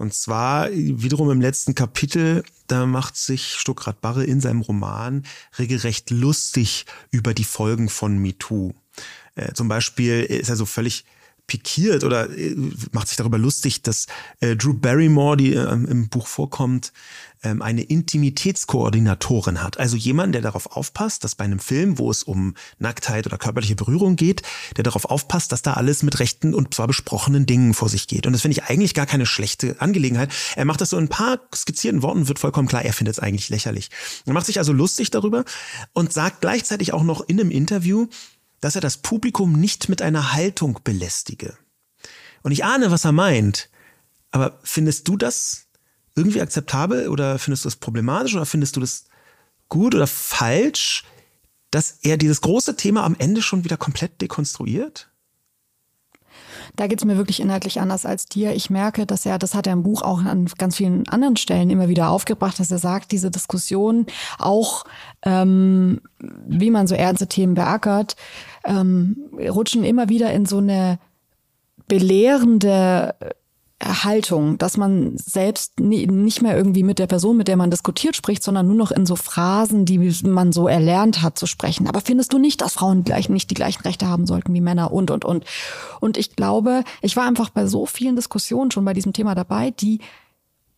[0.00, 5.24] Und zwar wiederum im letzten Kapitel, da macht sich Stuckrad Barre in seinem Roman
[5.58, 8.72] regelrecht lustig über die Folgen von MeToo.
[9.34, 11.04] Äh, zum Beispiel ist er so völlig
[11.50, 12.54] pikiert oder äh,
[12.92, 14.06] macht sich darüber lustig, dass
[14.38, 16.92] äh, Drew Barrymore, die äh, im Buch vorkommt,
[17.42, 19.80] ähm, eine Intimitätskoordinatorin hat.
[19.80, 23.74] Also jemand, der darauf aufpasst, dass bei einem Film, wo es um Nacktheit oder körperliche
[23.74, 24.42] Berührung geht,
[24.76, 28.28] der darauf aufpasst, dass da alles mit rechten und zwar besprochenen Dingen vor sich geht.
[28.28, 30.32] Und das finde ich eigentlich gar keine schlechte Angelegenheit.
[30.54, 33.18] Er macht das so in ein paar skizzierten Worten, wird vollkommen klar, er findet es
[33.18, 33.90] eigentlich lächerlich.
[34.24, 35.44] Er macht sich also lustig darüber
[35.94, 38.06] und sagt gleichzeitig auch noch in einem Interview,
[38.60, 41.56] dass er das Publikum nicht mit einer Haltung belästige.
[42.42, 43.68] Und ich ahne, was er meint.
[44.30, 45.66] Aber findest du das
[46.14, 49.04] irgendwie akzeptabel oder findest du das problematisch oder findest du das
[49.68, 51.04] gut oder falsch,
[51.70, 55.09] dass er dieses große Thema am Ende schon wieder komplett dekonstruiert?
[56.76, 58.54] Da geht es mir wirklich inhaltlich anders als dir.
[58.54, 61.70] Ich merke, dass er, das hat er im Buch auch an ganz vielen anderen Stellen
[61.70, 64.06] immer wieder aufgebracht, dass er sagt, diese Diskussion
[64.38, 64.84] auch,
[65.22, 68.16] ähm, wie man so ernste Themen beackert,
[68.64, 70.98] ähm, rutschen immer wieder in so eine
[71.88, 73.14] belehrende
[73.82, 78.42] Haltung, dass man selbst nicht mehr irgendwie mit der Person, mit der man diskutiert, spricht,
[78.42, 81.88] sondern nur noch in so Phrasen, die man so erlernt hat zu sprechen.
[81.88, 84.92] Aber findest du nicht, dass Frauen gleich nicht die gleichen Rechte haben sollten wie Männer
[84.92, 85.44] und, und, und?
[86.00, 89.70] Und ich glaube, ich war einfach bei so vielen Diskussionen schon bei diesem Thema dabei,
[89.70, 90.00] die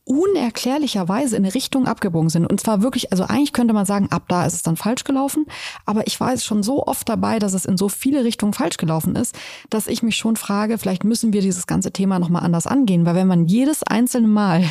[0.05, 2.47] unerklärlicherweise in eine Richtung abgebogen sind.
[2.47, 5.47] Und zwar wirklich, also eigentlich könnte man sagen, ab da ist es dann falsch gelaufen.
[5.87, 8.79] Aber ich war jetzt schon so oft dabei, dass es in so viele Richtungen falsch
[8.79, 9.39] gelaufen ist,
[9.71, 13.07] dass ich mich schon frage, vielleicht müssen wir dieses ganze Thema nochmal anders angehen.
[13.07, 14.65] Weil wenn man jedes einzelne Mal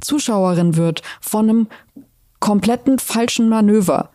[0.00, 1.68] Zuschauerin wird von einem
[2.40, 4.10] kompletten falschen Manöver,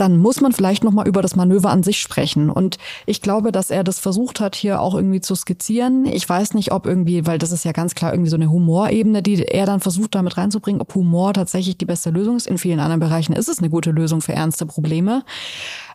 [0.00, 2.48] dann muss man vielleicht noch mal über das Manöver an sich sprechen.
[2.48, 6.06] Und ich glaube, dass er das versucht hat, hier auch irgendwie zu skizzieren.
[6.06, 9.22] Ich weiß nicht, ob irgendwie, weil das ist ja ganz klar irgendwie so eine Humorebene,
[9.22, 12.46] die er dann versucht damit reinzubringen, ob Humor tatsächlich die beste Lösung ist.
[12.46, 15.22] In vielen anderen Bereichen ist es eine gute Lösung für ernste Probleme.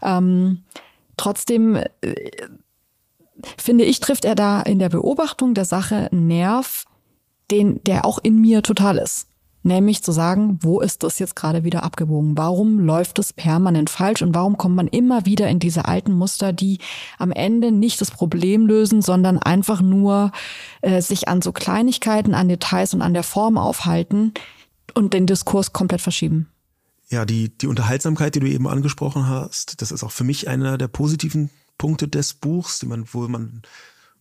[0.03, 0.63] Ähm,
[1.17, 1.85] trotzdem äh,
[3.57, 6.85] finde ich, trifft er da in der Beobachtung der Sache einen Nerv,
[7.49, 9.27] den, der auch in mir total ist.
[9.65, 12.37] Nämlich zu sagen, wo ist das jetzt gerade wieder abgebogen?
[12.37, 16.53] Warum läuft es permanent falsch und warum kommt man immer wieder in diese alten Muster,
[16.53, 16.77] die
[17.17, 20.31] am Ende nicht das Problem lösen, sondern einfach nur
[20.81, 24.35] äh, sich an so Kleinigkeiten, an Details und an der Form aufhalten
[24.93, 26.47] und den Diskurs komplett verschieben?
[27.09, 30.77] Ja, die, die Unterhaltsamkeit, die du eben angesprochen hast, das ist auch für mich einer
[30.77, 31.49] der positiven
[31.79, 33.63] Punkte des Buchs, die man, wo man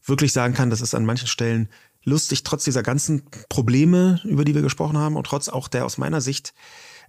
[0.07, 1.69] wirklich sagen kann, das ist an manchen Stellen
[2.05, 5.99] lustig, trotz dieser ganzen Probleme, über die wir gesprochen haben und trotz auch der aus
[5.99, 6.55] meiner Sicht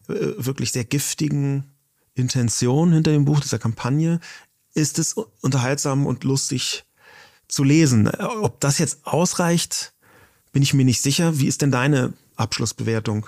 [0.08, 1.66] äh, wirklich sehr giftigen
[2.14, 4.20] Intention hinter dem Buch, dieser Kampagne,
[4.74, 6.86] ist es unterhaltsam und lustig
[7.48, 8.08] zu lesen.
[8.08, 9.94] Ob das jetzt ausreicht,
[10.52, 11.40] bin ich mir nicht sicher.
[11.40, 13.28] Wie ist denn deine Abschlussbewertung?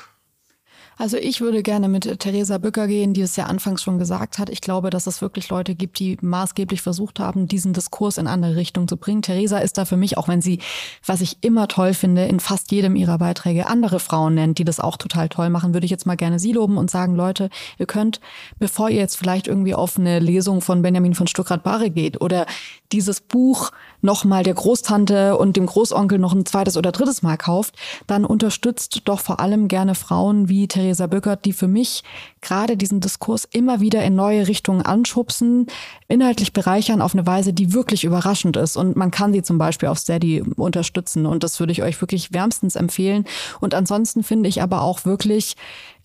[0.99, 4.49] Also ich würde gerne mit Theresa Bücker gehen, die es ja anfangs schon gesagt hat.
[4.49, 8.55] Ich glaube, dass es wirklich Leute gibt, die maßgeblich versucht haben, diesen Diskurs in andere
[8.55, 9.21] Richtungen zu bringen.
[9.21, 10.59] Theresa ist da für mich, auch wenn sie,
[11.05, 14.79] was ich immer toll finde, in fast jedem ihrer Beiträge andere Frauen nennt, die das
[14.79, 17.85] auch total toll machen, würde ich jetzt mal gerne sie loben und sagen, Leute, ihr
[17.85, 18.19] könnt,
[18.57, 22.47] bevor ihr jetzt vielleicht irgendwie auf eine Lesung von Benjamin von Stuckrad-Barre geht oder
[22.91, 23.71] dieses Buch
[24.01, 27.75] nochmal der Großtante und dem Großonkel noch ein zweites oder drittes Mal kauft,
[28.07, 32.03] dann unterstützt doch vor allem gerne Frauen wie Theresa Böckert, die für mich
[32.41, 35.67] gerade diesen Diskurs immer wieder in neue Richtungen anschubsen,
[36.07, 38.77] inhaltlich bereichern auf eine Weise, die wirklich überraschend ist.
[38.77, 41.25] Und man kann sie zum Beispiel auf Steady unterstützen.
[41.25, 43.25] Und das würde ich euch wirklich wärmstens empfehlen.
[43.59, 45.55] Und ansonsten finde ich aber auch wirklich,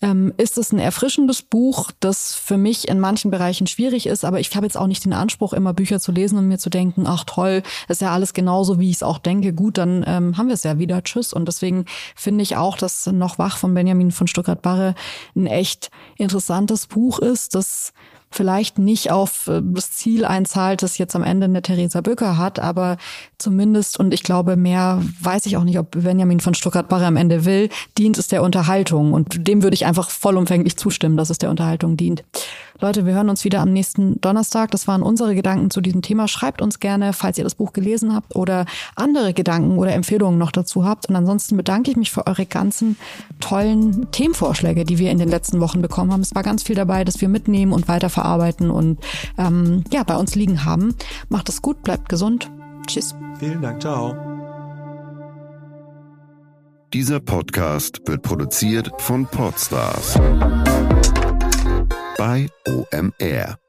[0.03, 4.25] ähm, ist es ein erfrischendes Buch, das für mich in manchen Bereichen schwierig ist.
[4.25, 6.69] Aber ich habe jetzt auch nicht den Anspruch, immer Bücher zu lesen und mir zu
[6.69, 9.53] denken, ach toll, ist ja alles genauso, wie ich es auch denke.
[9.53, 11.01] Gut, dann ähm, haben wir es ja wieder.
[11.03, 11.31] Tschüss.
[11.31, 11.85] Und deswegen
[12.17, 14.93] finde ich auch, dass noch wach von Benjamin von Stuttgart-Barre
[15.37, 17.93] ein echt interessantes Buch ist, das
[18.33, 22.59] vielleicht nicht auf äh, das Ziel einzahlt, das jetzt am Ende eine Theresa Böcker hat,
[22.59, 22.97] aber
[23.37, 27.45] zumindest, und ich glaube, mehr weiß ich auch nicht, ob Benjamin von Stuttgart-Barre am Ende
[27.45, 29.13] will, dient es der Unterhaltung.
[29.13, 32.23] Und dem würde ich einfach vollumfänglich zustimmen, dass es der Unterhaltung dient.
[32.79, 34.71] Leute, wir hören uns wieder am nächsten Donnerstag.
[34.71, 36.27] Das waren unsere Gedanken zu diesem Thema.
[36.27, 38.65] Schreibt uns gerne, falls ihr das Buch gelesen habt oder
[38.95, 41.07] andere Gedanken oder Empfehlungen noch dazu habt.
[41.07, 42.97] Und ansonsten bedanke ich mich für eure ganzen
[43.39, 46.21] tollen Themenvorschläge, die wir in den letzten Wochen bekommen haben.
[46.21, 48.99] Es war ganz viel dabei, dass wir mitnehmen und weiterverarbeiten und
[49.37, 50.95] ähm, ja, bei uns liegen haben.
[51.29, 52.49] Macht es gut, bleibt gesund.
[52.87, 53.15] Tschüss.
[53.39, 54.15] Vielen Dank, ciao.
[56.93, 60.19] Dieser Podcast wird produziert von Podstars
[62.23, 63.62] bei OMR.